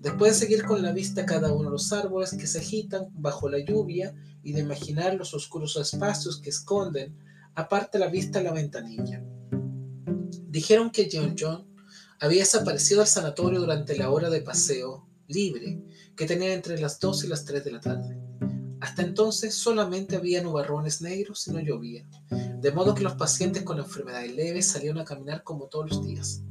Después 0.00 0.32
de 0.32 0.38
seguir 0.40 0.64
con 0.64 0.82
la 0.82 0.90
vista 0.90 1.24
cada 1.24 1.52
uno 1.52 1.66
de 1.66 1.70
los 1.70 1.92
árboles 1.92 2.32
que 2.32 2.48
se 2.48 2.58
agitan 2.58 3.06
bajo 3.12 3.48
la 3.48 3.64
lluvia 3.64 4.12
y 4.42 4.52
de 4.52 4.62
imaginar 4.62 5.14
los 5.14 5.32
oscuros 5.32 5.76
espacios 5.76 6.40
que 6.40 6.50
esconden, 6.50 7.16
aparte 7.54 8.00
la 8.00 8.08
vista 8.08 8.40
a 8.40 8.42
la 8.42 8.52
ventanilla. 8.52 9.22
Dijeron 10.48 10.90
que 10.90 11.08
John 11.10 11.69
había 12.20 12.40
desaparecido 12.40 13.00
del 13.00 13.08
sanatorio 13.08 13.60
durante 13.60 13.96
la 13.96 14.10
hora 14.10 14.28
de 14.28 14.42
paseo 14.42 15.08
libre 15.26 15.82
que 16.14 16.26
tenía 16.26 16.52
entre 16.52 16.78
las 16.78 17.00
2 17.00 17.24
y 17.24 17.28
las 17.28 17.44
3 17.46 17.64
de 17.64 17.72
la 17.72 17.80
tarde. 17.80 18.18
Hasta 18.80 19.02
entonces 19.02 19.54
solamente 19.54 20.16
había 20.16 20.42
nubarrones 20.42 21.00
negros 21.00 21.46
y 21.48 21.52
no 21.52 21.60
llovía, 21.60 22.06
de 22.30 22.72
modo 22.72 22.94
que 22.94 23.02
los 23.02 23.14
pacientes 23.14 23.62
con 23.62 23.78
enfermedades 23.78 24.34
leves 24.34 24.66
salieron 24.66 24.98
a 24.98 25.04
caminar 25.04 25.42
como 25.44 25.66
todos 25.66 25.90
los 25.90 26.06
días. 26.06 26.42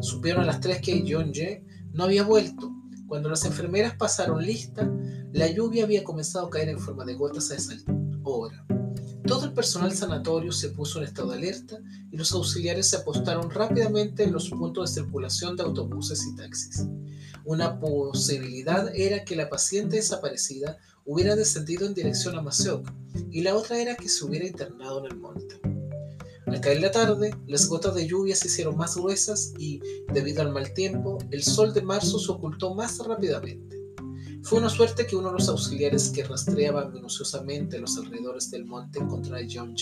Supieron 0.00 0.42
a 0.42 0.46
las 0.46 0.60
3 0.60 0.80
que 0.80 1.04
John 1.06 1.32
Ye 1.32 1.64
no 1.92 2.04
había 2.04 2.22
vuelto. 2.22 2.72
Cuando 3.06 3.28
las 3.28 3.44
enfermeras 3.44 3.94
pasaron 3.96 4.44
lista, 4.44 4.88
la 5.32 5.48
lluvia 5.48 5.84
había 5.84 6.04
comenzado 6.04 6.46
a 6.46 6.50
caer 6.50 6.68
en 6.68 6.78
forma 6.78 7.04
de 7.04 7.14
gotas 7.14 7.50
a 7.50 7.56
esa 7.56 7.74
hora. 8.22 8.65
Todo 9.26 9.46
el 9.46 9.52
personal 9.54 9.92
sanatorio 9.92 10.52
se 10.52 10.68
puso 10.68 10.98
en 10.98 11.04
estado 11.04 11.30
de 11.30 11.38
alerta 11.38 11.80
y 12.12 12.16
los 12.16 12.30
auxiliares 12.30 12.88
se 12.88 12.96
apostaron 12.96 13.50
rápidamente 13.50 14.22
en 14.22 14.32
los 14.32 14.50
puntos 14.50 14.94
de 14.94 15.02
circulación 15.02 15.56
de 15.56 15.64
autobuses 15.64 16.24
y 16.26 16.36
taxis. 16.36 16.86
Una 17.44 17.80
posibilidad 17.80 18.94
era 18.94 19.24
que 19.24 19.34
la 19.34 19.48
paciente 19.48 19.96
desaparecida 19.96 20.78
hubiera 21.04 21.34
descendido 21.34 21.86
en 21.86 21.94
dirección 21.94 22.36
a 22.36 22.42
Maseok 22.42 22.88
y 23.30 23.42
la 23.42 23.56
otra 23.56 23.80
era 23.80 23.96
que 23.96 24.08
se 24.08 24.24
hubiera 24.24 24.46
internado 24.46 25.04
en 25.04 25.12
el 25.12 25.18
monte. 25.18 25.60
Al 26.46 26.60
caer 26.60 26.80
la 26.80 26.92
tarde, 26.92 27.34
las 27.48 27.68
gotas 27.68 27.96
de 27.96 28.06
lluvia 28.06 28.36
se 28.36 28.46
hicieron 28.46 28.76
más 28.76 28.94
gruesas 28.94 29.52
y, 29.58 29.80
debido 30.12 30.42
al 30.42 30.52
mal 30.52 30.72
tiempo, 30.72 31.18
el 31.32 31.42
sol 31.42 31.74
de 31.74 31.82
marzo 31.82 32.20
se 32.20 32.30
ocultó 32.30 32.74
más 32.74 32.98
rápidamente. 32.98 33.75
Fue 34.46 34.60
una 34.60 34.70
suerte 34.70 35.08
que 35.08 35.16
uno 35.16 35.30
de 35.30 35.38
los 35.38 35.48
auxiliares 35.48 36.10
que 36.10 36.22
rastreaba 36.22 36.88
minuciosamente 36.88 37.80
los 37.80 37.98
alrededores 37.98 38.48
del 38.48 38.64
monte 38.64 39.00
encontrara 39.00 39.44
a 39.44 39.48
John 39.52 39.74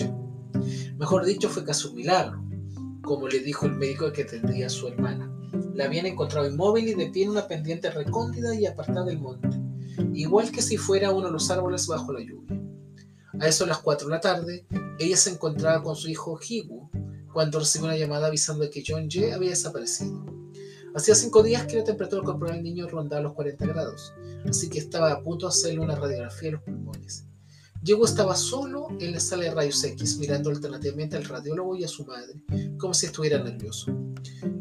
Mejor 0.96 1.26
dicho, 1.26 1.50
fue 1.50 1.66
casi 1.66 1.86
un 1.86 1.96
milagro, 1.96 2.42
como 3.02 3.28
le 3.28 3.40
dijo 3.40 3.66
el 3.66 3.72
médico 3.72 4.10
que 4.10 4.22
atendía 4.22 4.68
a 4.68 4.70
su 4.70 4.88
hermana. 4.88 5.30
La 5.74 5.84
habían 5.84 6.06
encontrado 6.06 6.48
inmóvil 6.48 6.88
y 6.88 6.94
de 6.94 7.10
pie 7.10 7.24
en 7.24 7.32
una 7.32 7.46
pendiente 7.46 7.90
recóndita 7.90 8.54
y 8.54 8.64
apartada 8.64 9.04
del 9.04 9.18
monte, 9.18 9.50
igual 10.14 10.50
que 10.50 10.62
si 10.62 10.78
fuera 10.78 11.12
uno 11.12 11.26
de 11.26 11.32
los 11.32 11.50
árboles 11.50 11.86
bajo 11.86 12.14
la 12.14 12.20
lluvia. 12.20 12.58
A 13.40 13.46
eso 13.46 13.64
de 13.64 13.68
las 13.68 13.80
4 13.80 14.08
de 14.08 14.14
la 14.14 14.20
tarde, 14.22 14.66
ella 14.98 15.18
se 15.18 15.28
encontraba 15.28 15.82
con 15.82 15.94
su 15.94 16.08
hijo 16.08 16.40
Higu 16.40 16.88
cuando 17.34 17.58
recibió 17.58 17.88
una 17.88 17.98
llamada 17.98 18.28
avisando 18.28 18.64
de 18.64 18.70
que 18.70 18.82
John 18.86 19.10
Jay 19.10 19.30
había 19.30 19.50
desaparecido. 19.50 20.24
Hacía 20.94 21.14
cinco 21.14 21.42
días 21.42 21.66
que 21.66 21.76
la 21.76 21.84
temperatura 21.84 22.22
corporal 22.22 22.54
del 22.54 22.64
niño 22.64 22.88
rondaba 22.88 23.20
los 23.20 23.34
40 23.34 23.66
grados, 23.66 24.14
así 24.48 24.68
que 24.68 24.78
estaba 24.78 25.12
a 25.12 25.22
punto 25.22 25.46
de 25.46 25.50
hacerle 25.50 25.80
una 25.80 25.94
radiografía 25.94 26.48
de 26.48 26.52
los 26.52 26.62
pulmones. 26.62 27.26
Diego 27.84 28.06
estaba 28.06 28.34
solo 28.34 28.88
en 28.98 29.12
la 29.12 29.20
sala 29.20 29.44
de 29.44 29.50
rayos 29.50 29.84
X, 29.84 30.16
mirando 30.18 30.48
alternativamente 30.48 31.16
al 31.16 31.24
radiólogo 31.24 31.76
y 31.76 31.84
a 31.84 31.88
su 31.88 32.06
madre, 32.06 32.32
como 32.78 32.94
si 32.94 33.06
estuviera 33.06 33.42
nervioso. 33.42 33.94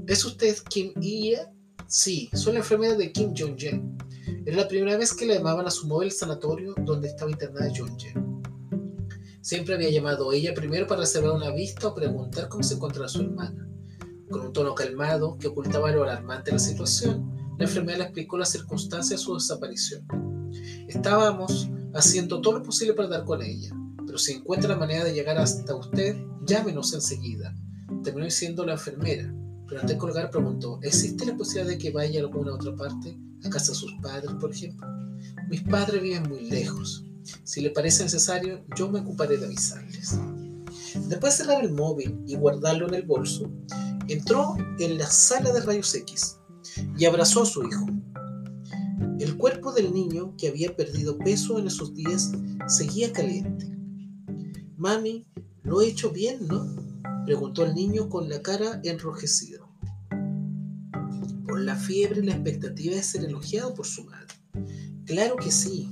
¿Es 0.07 0.25
usted 0.25 0.57
Kim 0.69 0.91
Ie? 1.01 1.39
Sí, 1.87 2.29
soy 2.33 2.53
la 2.53 2.59
enfermera 2.59 2.95
de 2.95 3.13
Kim 3.13 3.33
Jong-jae. 3.33 3.81
Era 4.45 4.57
la 4.57 4.67
primera 4.67 4.97
vez 4.97 5.13
que 5.13 5.25
le 5.25 5.35
llamaban 5.35 5.65
a 5.65 5.71
su 5.71 5.87
móvil 5.87 6.11
sanatorio 6.11 6.75
donde 6.79 7.07
estaba 7.07 7.31
internada 7.31 7.71
Jong-jae. 7.73 8.13
Siempre 9.39 9.75
había 9.75 9.89
llamado 9.89 10.33
ella 10.33 10.53
primero 10.53 10.87
para 10.87 11.01
reservar 11.01 11.31
una 11.31 11.51
vista 11.51 11.87
o 11.87 11.95
preguntar 11.95 12.49
cómo 12.49 12.63
se 12.63 12.75
encontraba 12.75 13.07
su 13.07 13.21
hermana. 13.21 13.69
Con 14.29 14.47
un 14.47 14.53
tono 14.53 14.75
calmado 14.75 15.37
que 15.37 15.47
ocultaba 15.47 15.91
lo 15.91 16.03
alarmante 16.03 16.51
de 16.51 16.57
la 16.57 16.63
situación, 16.63 17.42
la 17.63 17.69
enfermera 17.69 17.99
le 17.99 18.03
explicó 18.03 18.37
las 18.37 18.49
circunstancias 18.49 19.21
de 19.21 19.23
su 19.23 19.33
desaparición. 19.35 20.05
Estábamos 20.89 21.69
haciendo 21.93 22.41
todo 22.41 22.59
lo 22.59 22.63
posible 22.63 22.93
para 22.93 23.07
dar 23.07 23.23
con 23.23 23.41
ella, 23.41 23.73
pero 24.05 24.17
si 24.17 24.33
encuentra 24.33 24.71
la 24.71 24.75
manera 24.75 25.05
de 25.05 25.13
llegar 25.13 25.37
hasta 25.37 25.73
usted, 25.73 26.17
llámenos 26.45 26.93
enseguida. 26.93 27.55
Terminó 28.03 28.25
diciendo 28.25 28.65
la 28.65 28.73
enfermera, 28.73 29.33
pero 29.65 29.79
antes 29.79 29.95
de 29.95 29.97
colgar 29.97 30.29
preguntó, 30.29 30.77
¿existe 30.81 31.25
la 31.25 31.37
posibilidad 31.37 31.69
de 31.71 31.77
que 31.77 31.91
vaya 31.91 32.19
a 32.19 32.23
alguna 32.23 32.53
otra 32.53 32.75
parte? 32.75 33.17
¿A 33.45 33.49
casa 33.49 33.71
de 33.71 33.77
sus 33.77 33.93
padres, 34.01 34.31
por 34.41 34.51
ejemplo? 34.51 34.85
Mis 35.47 35.61
padres 35.61 36.01
viven 36.01 36.27
muy 36.27 36.49
lejos. 36.49 37.05
Si 37.45 37.61
le 37.61 37.69
parece 37.69 38.03
necesario, 38.03 38.65
yo 38.75 38.89
me 38.89 38.99
ocuparé 38.99 39.37
de 39.37 39.45
avisarles. 39.45 40.19
Después 41.07 41.37
de 41.37 41.45
cerrar 41.45 41.63
el 41.63 41.71
móvil 41.71 42.19
y 42.27 42.35
guardarlo 42.35 42.89
en 42.89 42.95
el 42.95 43.03
bolso, 43.03 43.49
entró 44.09 44.57
en 44.79 44.97
la 44.97 45.07
sala 45.07 45.53
de 45.53 45.61
rayos 45.61 45.95
X 45.95 46.39
y 46.97 47.05
abrazó 47.05 47.43
a 47.43 47.45
su 47.45 47.63
hijo. 47.63 47.85
cuerpo 49.37 49.73
del 49.73 49.93
niño, 49.93 50.35
que 50.37 50.47
había 50.47 50.75
perdido 50.75 51.17
peso 51.17 51.59
en 51.59 51.67
esos 51.67 51.93
días, 51.93 52.31
seguía 52.67 53.11
caliente. 53.11 53.69
Mami, 54.77 55.25
lo 55.63 55.81
he 55.81 55.87
hecho 55.87 56.11
bien, 56.11 56.47
¿no? 56.47 56.65
preguntó 57.25 57.65
el 57.65 57.73
niño 57.73 58.09
con 58.09 58.29
la 58.29 58.41
cara 58.41 58.81
enrojecida. 58.83 59.59
Por 61.47 61.59
la 61.59 61.75
fiebre 61.75 62.21
y 62.21 62.25
la 62.25 62.33
expectativa 62.33 62.95
de 62.95 63.03
ser 63.03 63.25
elogiado 63.25 63.73
por 63.73 63.85
su 63.85 64.03
madre. 64.05 64.33
Claro 65.05 65.35
que 65.35 65.51
sí, 65.51 65.89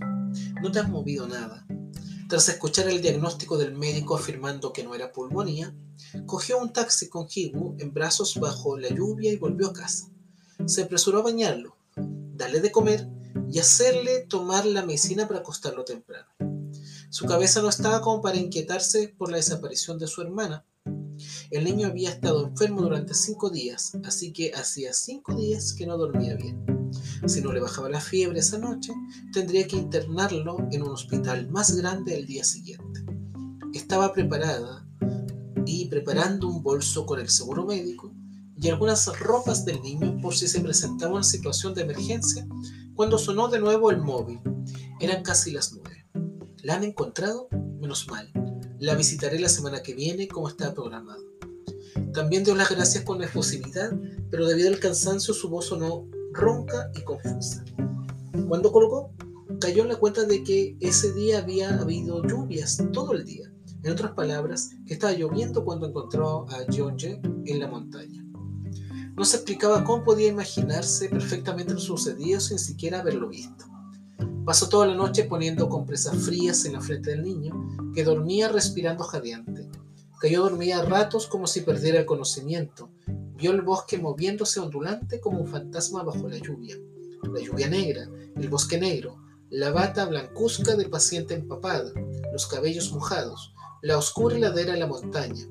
no 0.62 0.72
te 0.72 0.80
has 0.80 0.90
movido 0.90 1.28
nada. 1.28 1.66
Tras 2.28 2.48
escuchar 2.50 2.90
el 2.90 3.02
diagnóstico 3.02 3.58
del 3.58 3.76
médico 3.76 4.16
afirmando 4.16 4.72
que 4.72 4.84
no 4.84 4.96
era 4.96 5.12
pulmonía, 5.12 5.76
cogió 6.26 6.60
un 6.60 6.72
taxi 6.72 7.10
con 7.10 7.28
Hibu 7.34 7.76
en 7.80 7.94
brazos 7.94 8.40
bajo 8.40 8.78
la 8.78 8.90
lluvia 8.90 9.32
y 9.32 9.38
volvió 9.38 9.68
a 9.68 9.74
casa. 9.74 10.11
Se 10.65 10.84
apresuró 10.84 11.19
a 11.19 11.24
bañarlo, 11.24 11.76
darle 12.36 12.62
de 12.62 12.71
comer 12.71 13.08
y 13.52 13.60
hacerle 13.60 14.26
tomar 14.28 14.65
la 14.65 14.86
medicina 14.86 15.28
para 15.28 15.41
acostarlo 15.41 15.84
temprano. 15.84 16.28
Su 17.10 17.26
cabeza 17.26 17.62
no 17.62 17.69
estaba 17.69 18.02
como 18.02 18.21
para 18.21 18.38
inquietarse 18.38 19.13
por 19.17 19.30
la 19.30 19.38
desaparición 19.38 20.00
de 20.00 20.08
su 20.08 20.21
hermana. 20.21 20.65
El 21.50 21.65
niño 21.65 21.88
había 21.88 22.10
estado 22.10 22.47
enfermo 22.47 22.82
durante 22.82 23.13
cinco 23.13 23.50
días, 23.50 23.91
así 24.06 24.32
que 24.32 24.54
hacía 24.54 24.93
cinco 24.93 25.36
días 25.36 25.74
que 25.74 25.86
no 25.86 25.97
dormía 25.97 26.36
bien. 26.36 26.89
Si 27.26 27.41
no 27.41 27.52
le 27.52 27.60
bajaba 27.60 27.89
la 27.89 28.02
fiebre 28.02 28.39
esa 28.39 28.58
noche, 28.58 28.93
tendría 29.34 29.67
que 29.67 29.76
internarlo 29.76 30.58
en 30.71 30.84
un 30.84 30.91
hospital 30.91 31.50
más 31.50 31.76
grande 31.76 32.17
el 32.17 32.26
día 32.26 32.43
siguiente. 32.43 33.04
Estaba 33.74 34.13
preparada 34.13 34.88
y 35.65 35.88
preparando 35.88 36.47
un 36.47 36.63
bolso 36.63 37.06
con 37.06 37.19
el 37.19 37.30
seguro 37.30 37.65
médico 37.65 38.11
y 38.62 38.69
algunas 38.69 39.08
ropas 39.19 39.65
del 39.65 39.82
niño 39.82 40.19
por 40.21 40.36
si 40.36 40.47
se 40.47 40.62
presentaba 40.62 41.13
una 41.13 41.24
situación 41.24 41.74
de 41.74 41.82
emergencia 41.82 42.47
cuando 42.93 43.17
sonó 43.17 43.47
de 43.47 43.60
nuevo 43.60 43.89
el 43.89 43.97
móvil. 43.97 44.39
Eran 45.00 45.24
casi 45.24 45.52
las 45.52 45.74
nueve. 45.74 46.06
¿La 46.62 46.76
han 46.76 46.84
encontrado? 46.84 47.47
Menos 47.80 48.08
mal. 48.08 48.32
La 48.78 48.93
visitaré 48.93 49.39
la 49.39 49.50
semana 49.50 49.82
que 49.82 49.95
viene 49.95 50.28
como 50.28 50.47
estaba 50.47 50.76
programado. 50.76 51.24
También 52.13 52.43
dio 52.43 52.54
las 52.54 52.69
gracias 52.69 53.04
con 53.04 53.24
efusividad, 53.24 53.91
pero 54.30 54.45
debido 54.45 54.69
al 54.69 54.80
cansancio 54.80 55.34
su 55.34 55.50
voz 55.50 55.65
sonó 55.65 56.08
ronca 56.32 56.91
y 56.93 57.02
confusa. 57.02 57.65
Cuando 58.47 58.71
colgó, 58.71 59.12
cayó 59.60 59.82
en 59.82 59.89
la 59.89 59.95
cuenta 59.95 60.24
de 60.26 60.43
que 60.43 60.78
ese 60.82 61.12
día 61.13 61.39
había 61.39 61.80
habido 61.80 62.24
lluvias 62.24 62.78
todo 62.93 63.13
el 63.13 63.26
día. 63.26 63.52
En 63.84 63.93
otras 63.93 64.12
palabras, 64.12 64.69
que 64.86 64.93
estaba 64.93 65.13
lloviendo 65.13 65.65
cuando 65.65 65.88
encontró 65.88 66.47
a 66.50 66.58
Jay 66.69 67.19
en 67.45 67.60
la 67.60 67.67
montaña. 67.67 68.21
No 69.22 69.26
se 69.26 69.36
explicaba 69.36 69.84
cómo 69.84 70.04
podía 70.04 70.30
imaginarse 70.30 71.08
perfectamente 71.08 71.76
lo 71.76 71.80
sucedido 71.80 72.40
sin 72.40 72.58
siquiera 72.58 73.02
haberlo 73.02 73.30
visto. 73.30 73.66
Pasó 74.44 74.68
toda 74.68 74.88
la 74.88 74.96
noche 74.96 75.26
poniendo 75.26 75.70
compresas 75.70 76.18
frías 76.26 76.66
en 76.66 76.74
la 76.74 76.82
frente 76.82 77.12
del 77.12 77.22
niño, 77.22 77.54
que 77.94 78.04
dormía 78.04 78.50
respirando 78.50 79.04
jadeante. 79.04 79.70
Cayó 80.20 80.42
dormida 80.42 80.80
a 80.80 80.86
ratos 80.86 81.28
como 81.28 81.46
si 81.46 81.62
perdiera 81.62 82.00
el 82.00 82.08
conocimiento, 82.08 82.90
Vio 83.36 83.52
el 83.52 83.62
bosque 83.62 84.00
moviéndose 84.00 84.60
ondulante 84.60 85.20
como 85.20 85.40
un 85.40 85.48
fantasma 85.48 86.02
bajo 86.02 86.28
la 86.28 86.40
lluvia. 86.40 86.76
La 87.32 87.40
lluvia 87.40 87.70
negra, 87.70 88.10
el 88.36 88.50
bosque 88.50 88.80
negro, 88.80 89.18
la 89.52 89.70
bata 89.70 90.06
blancuzca 90.06 90.76
del 90.76 90.90
paciente 90.90 91.36
empapada, 91.36 91.92
los 92.34 92.48
cabellos 92.48 92.92
mojados, 92.92 93.54
la 93.84 94.00
oscura 94.00 94.40
ladera 94.40 94.74
de 94.74 94.80
la 94.80 94.88
montaña. 94.88 95.46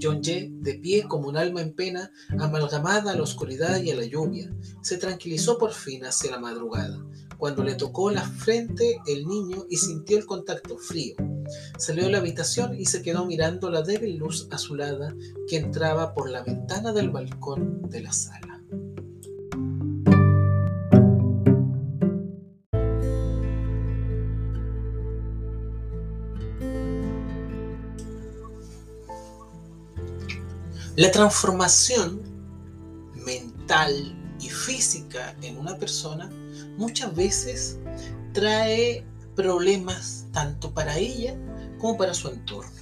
John 0.00 0.22
Ye, 0.22 0.50
de 0.52 0.74
pie 0.74 1.04
como 1.08 1.28
un 1.28 1.36
alma 1.36 1.60
en 1.60 1.72
pena, 1.72 2.10
amalgamada 2.38 3.12
a 3.12 3.16
la 3.16 3.22
oscuridad 3.22 3.80
y 3.80 3.90
a 3.90 3.96
la 3.96 4.04
lluvia, 4.04 4.52
se 4.82 4.98
tranquilizó 4.98 5.58
por 5.58 5.72
fin 5.72 6.04
hacia 6.04 6.30
la 6.30 6.38
madrugada, 6.38 7.04
cuando 7.36 7.62
le 7.64 7.74
tocó 7.74 8.10
la 8.10 8.22
frente 8.22 9.00
el 9.06 9.26
niño 9.26 9.66
y 9.68 9.76
sintió 9.76 10.18
el 10.18 10.26
contacto 10.26 10.78
frío, 10.78 11.16
Salió 11.78 12.04
de 12.04 12.10
la 12.10 12.18
habitación 12.18 12.78
y 12.78 12.86
se 12.86 13.02
quedó 13.02 13.24
mirando 13.24 13.70
la 13.70 13.82
débil 13.82 14.16
luz 14.16 14.48
azulada 14.50 15.14
que 15.48 15.56
entraba 15.56 16.14
por 16.14 16.28
la 16.28 16.42
ventana 16.42 16.92
del 16.92 17.10
balcón 17.10 17.82
de 17.88 18.02
la 18.02 18.12
sala. 18.12 18.62
La 30.98 31.12
transformación 31.12 32.22
mental 33.24 34.16
y 34.40 34.48
física 34.48 35.32
en 35.42 35.56
una 35.56 35.78
persona 35.78 36.28
muchas 36.76 37.14
veces 37.14 37.78
trae 38.32 39.06
problemas 39.36 40.26
tanto 40.32 40.74
para 40.74 40.98
ella 40.98 41.36
como 41.78 41.96
para 41.96 42.14
su 42.14 42.26
entorno. 42.26 42.72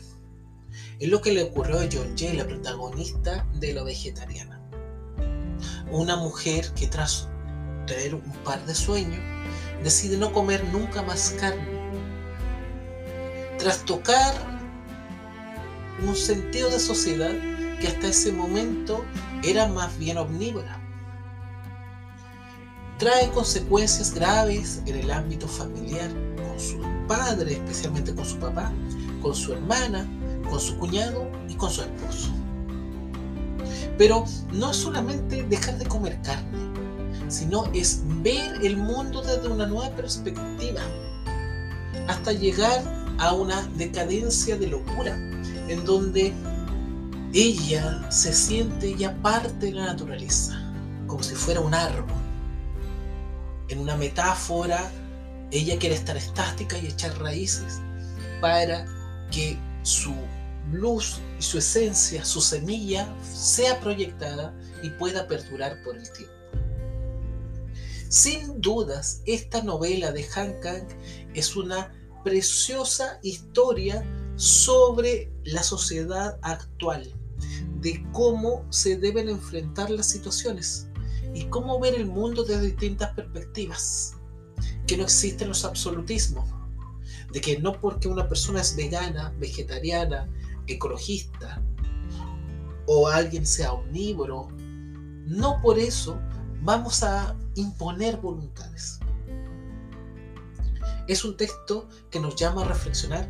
Es 0.99 1.11
lo 1.11 1.21
que 1.21 1.35
le 1.35 1.43
ocurrió 1.43 1.79
a 1.79 1.89
John 1.93 2.15
Jay, 2.17 2.35
la 2.39 2.47
protagonista 2.47 3.47
de 3.57 3.75
lo 3.75 3.85
vegetariana. 3.85 4.63
Una 5.91 6.17
mujer 6.17 6.73
que 6.73 6.87
tras 6.87 7.29
tener 7.87 8.15
un 8.15 8.33
par 8.45 8.65
de 8.65 8.75
sueños 8.75 9.21
decide 9.85 10.17
no 10.17 10.33
comer 10.33 10.65
nunca 10.73 11.03
más 11.03 11.35
carne. 11.39 11.69
Tras 13.59 13.85
tocar 13.85 14.33
un 16.03 16.17
sentido 16.17 16.71
de 16.71 16.81
sociedad 16.81 17.56
que 17.81 17.89
hasta 17.89 18.09
ese 18.09 18.33
momento 18.33 19.05
era 19.43 19.67
más 19.69 19.97
bien 19.99 20.19
omnívora. 20.19 20.81
Trae 22.99 23.31
consecuencias 23.31 24.15
graves 24.15 24.83
en 24.87 24.97
el 24.97 25.11
ámbito 25.11 25.47
familiar 25.47 26.11
con 26.37 26.59
su 26.59 26.81
padre, 27.07 27.53
especialmente 27.53 28.15
con 28.15 28.25
su 28.25 28.39
papá, 28.39 28.73
con 29.21 29.35
su 29.35 29.53
hermana, 29.53 30.07
con 30.49 30.59
su 30.59 30.79
cuñado 30.79 31.31
y 31.49 31.55
con 31.55 31.71
su 31.71 31.83
esposo. 31.83 32.31
Pero 33.99 34.25
no 34.53 34.71
es 34.71 34.77
solamente 34.77 35.43
dejar 35.43 35.79
de 35.79 35.87
comer 35.87 36.21
carne, 36.23 36.59
sino 37.29 37.65
es 37.75 38.03
ver 38.23 38.65
el 38.65 38.77
mundo 38.77 39.23
desde 39.23 39.49
una 39.49 39.67
nueva 39.67 39.91
perspectiva, 39.95 40.81
hasta 42.09 42.33
llegar 42.33 42.83
a 43.19 43.33
una 43.33 43.63
decadencia 43.77 44.57
de 44.57 44.69
locura, 44.69 45.17
en 45.69 45.85
donde 45.85 46.33
ella 47.33 48.11
se 48.11 48.33
siente 48.33 48.95
ya 48.95 49.15
parte 49.23 49.67
de 49.67 49.73
la 49.73 49.87
naturaleza, 49.87 50.61
como 51.07 51.23
si 51.23 51.35
fuera 51.35 51.61
un 51.61 51.75
árbol. 51.75 52.17
En 53.69 53.81
una 53.81 53.97
metáfora 53.97 54.91
ella 55.51 55.79
quiere 55.79 55.95
estar 55.95 56.17
estática 56.17 56.79
y 56.79 56.87
echar 56.87 57.17
raíces 57.19 57.81
para 58.41 58.87
que 59.31 59.59
su 59.83 60.15
luz 60.73 61.21
y 61.39 61.43
su 61.43 61.59
esencia, 61.59 62.25
su 62.25 62.41
semilla, 62.41 63.09
sea 63.23 63.79
proyectada 63.81 64.55
y 64.83 64.91
pueda 64.91 65.27
perdurar 65.29 65.83
por 65.85 65.97
el 65.97 66.11
tiempo. 66.13 66.33
Sin 68.09 68.61
dudas, 68.61 69.23
esta 69.27 69.63
novela 69.63 70.13
de 70.13 70.27
Han 70.35 70.61
Kang 70.61 70.87
es 71.35 71.57
una 71.57 71.93
preciosa 72.25 73.19
historia 73.23 74.05
sobre 74.37 75.33
la 75.45 75.63
sociedad 75.63 76.39
actual, 76.43 77.13
de 77.81 78.05
cómo 78.13 78.65
se 78.71 78.97
deben 78.97 79.29
enfrentar 79.29 79.91
las 79.91 80.09
situaciones 80.09 80.89
y 81.35 81.45
cómo 81.47 81.81
ver 81.81 81.95
el 81.95 82.07
mundo 82.07 82.45
desde 82.45 82.67
distintas 82.67 83.13
perspectivas 83.15 84.15
que 84.87 84.97
no 84.97 85.03
existen 85.05 85.49
los 85.49 85.65
absolutismos, 85.65 86.49
de 87.33 87.41
que 87.41 87.59
no 87.59 87.81
porque 87.81 88.09
una 88.09 88.29
persona 88.29 88.61
es 88.61 88.77
vegana, 88.77 89.35
vegetariana, 89.39 90.29
ecologista 90.67 91.63
o 92.87 93.09
alguien 93.09 93.47
sea 93.47 93.73
omnívoro, 93.73 94.49
no 95.27 95.61
por 95.61 95.79
eso 95.79 96.19
vamos 96.63 97.03
a 97.03 97.37
imponer 97.55 98.19
voluntades. 98.19 99.01
Es 101.09 101.25
un 101.25 101.37
texto 101.37 101.89
que 102.11 102.21
nos 102.21 102.37
llama 102.37 102.63
a 102.63 102.69
reflexionar, 102.69 103.29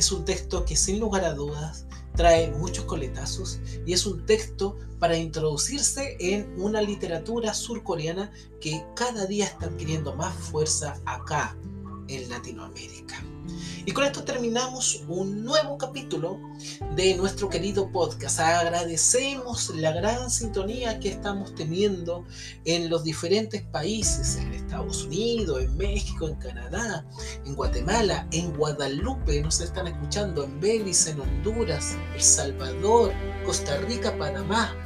es 0.00 0.12
un 0.12 0.24
texto 0.24 0.64
que 0.64 0.76
sin 0.76 0.98
lugar 0.98 1.24
a 1.24 1.34
dudas 1.34 1.84
trae 2.16 2.50
muchos 2.52 2.86
coletazos 2.86 3.60
y 3.84 3.92
es 3.92 4.06
un 4.06 4.24
texto 4.24 4.78
para 4.98 5.16
introducirse 5.16 6.16
en 6.18 6.50
una 6.58 6.80
literatura 6.80 7.52
surcoreana 7.52 8.32
que 8.62 8.82
cada 8.96 9.26
día 9.26 9.44
está 9.44 9.66
adquiriendo 9.66 10.14
más 10.16 10.34
fuerza 10.34 10.98
acá 11.04 11.54
en 12.08 12.30
Latinoamérica. 12.30 13.22
Y 13.86 13.92
con 13.92 14.04
esto 14.04 14.24
terminamos 14.24 15.02
un 15.08 15.42
nuevo 15.42 15.78
capítulo 15.78 16.38
de 16.94 17.14
nuestro 17.16 17.48
querido 17.48 17.90
podcast. 17.90 18.40
Agradecemos 18.40 19.70
la 19.74 19.92
gran 19.92 20.30
sintonía 20.30 20.98
que 21.00 21.08
estamos 21.08 21.54
teniendo 21.54 22.26
en 22.64 22.90
los 22.90 23.04
diferentes 23.04 23.62
países, 23.62 24.36
en 24.36 24.52
Estados 24.52 25.04
Unidos, 25.04 25.62
en 25.62 25.76
México, 25.76 26.28
en 26.28 26.36
Canadá, 26.36 27.06
en 27.44 27.54
Guatemala, 27.54 28.26
en 28.32 28.52
Guadalupe, 28.54 29.40
nos 29.42 29.60
están 29.60 29.86
escuchando 29.86 30.44
en 30.44 30.60
Belice, 30.60 31.10
en 31.10 31.20
Honduras, 31.20 31.96
El 32.14 32.22
Salvador, 32.22 33.12
Costa 33.44 33.76
Rica, 33.78 34.16
Panamá. 34.18 34.76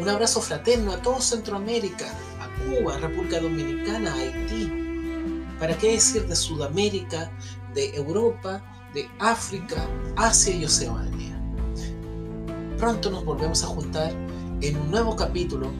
Un 0.00 0.08
abrazo 0.08 0.40
fraterno 0.40 0.92
a 0.92 1.02
todo 1.02 1.20
Centroamérica, 1.20 2.06
a 2.40 2.48
Cuba, 2.64 2.96
República 2.98 3.40
Dominicana, 3.40 4.14
Haití. 4.14 4.79
¿Para 5.60 5.76
qué 5.76 5.92
decir 5.92 6.26
de 6.26 6.34
Sudamérica, 6.34 7.30
de 7.74 7.94
Europa, 7.94 8.62
de 8.94 9.06
África, 9.18 9.86
Asia 10.16 10.56
y 10.56 10.64
Oceanía? 10.64 11.38
Pronto 12.78 13.10
nos 13.10 13.26
volvemos 13.26 13.62
a 13.62 13.66
juntar 13.66 14.10
en 14.62 14.76
un 14.78 14.90
nuevo 14.90 15.14
capítulo 15.14 15.70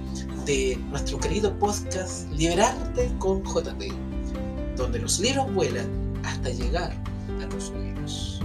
de 0.45 0.79
nuestro 0.91 1.19
querido 1.19 1.59
podcast 1.59 2.31
Liberarte 2.33 3.11
con 3.19 3.43
JP, 3.43 4.77
donde 4.77 4.99
los 4.99 5.19
libros 5.19 5.51
vuelan 5.55 5.89
hasta 6.25 6.51
llegar 6.51 6.93
a 7.41 7.47
los 7.55 7.71
oídos. 7.71 8.43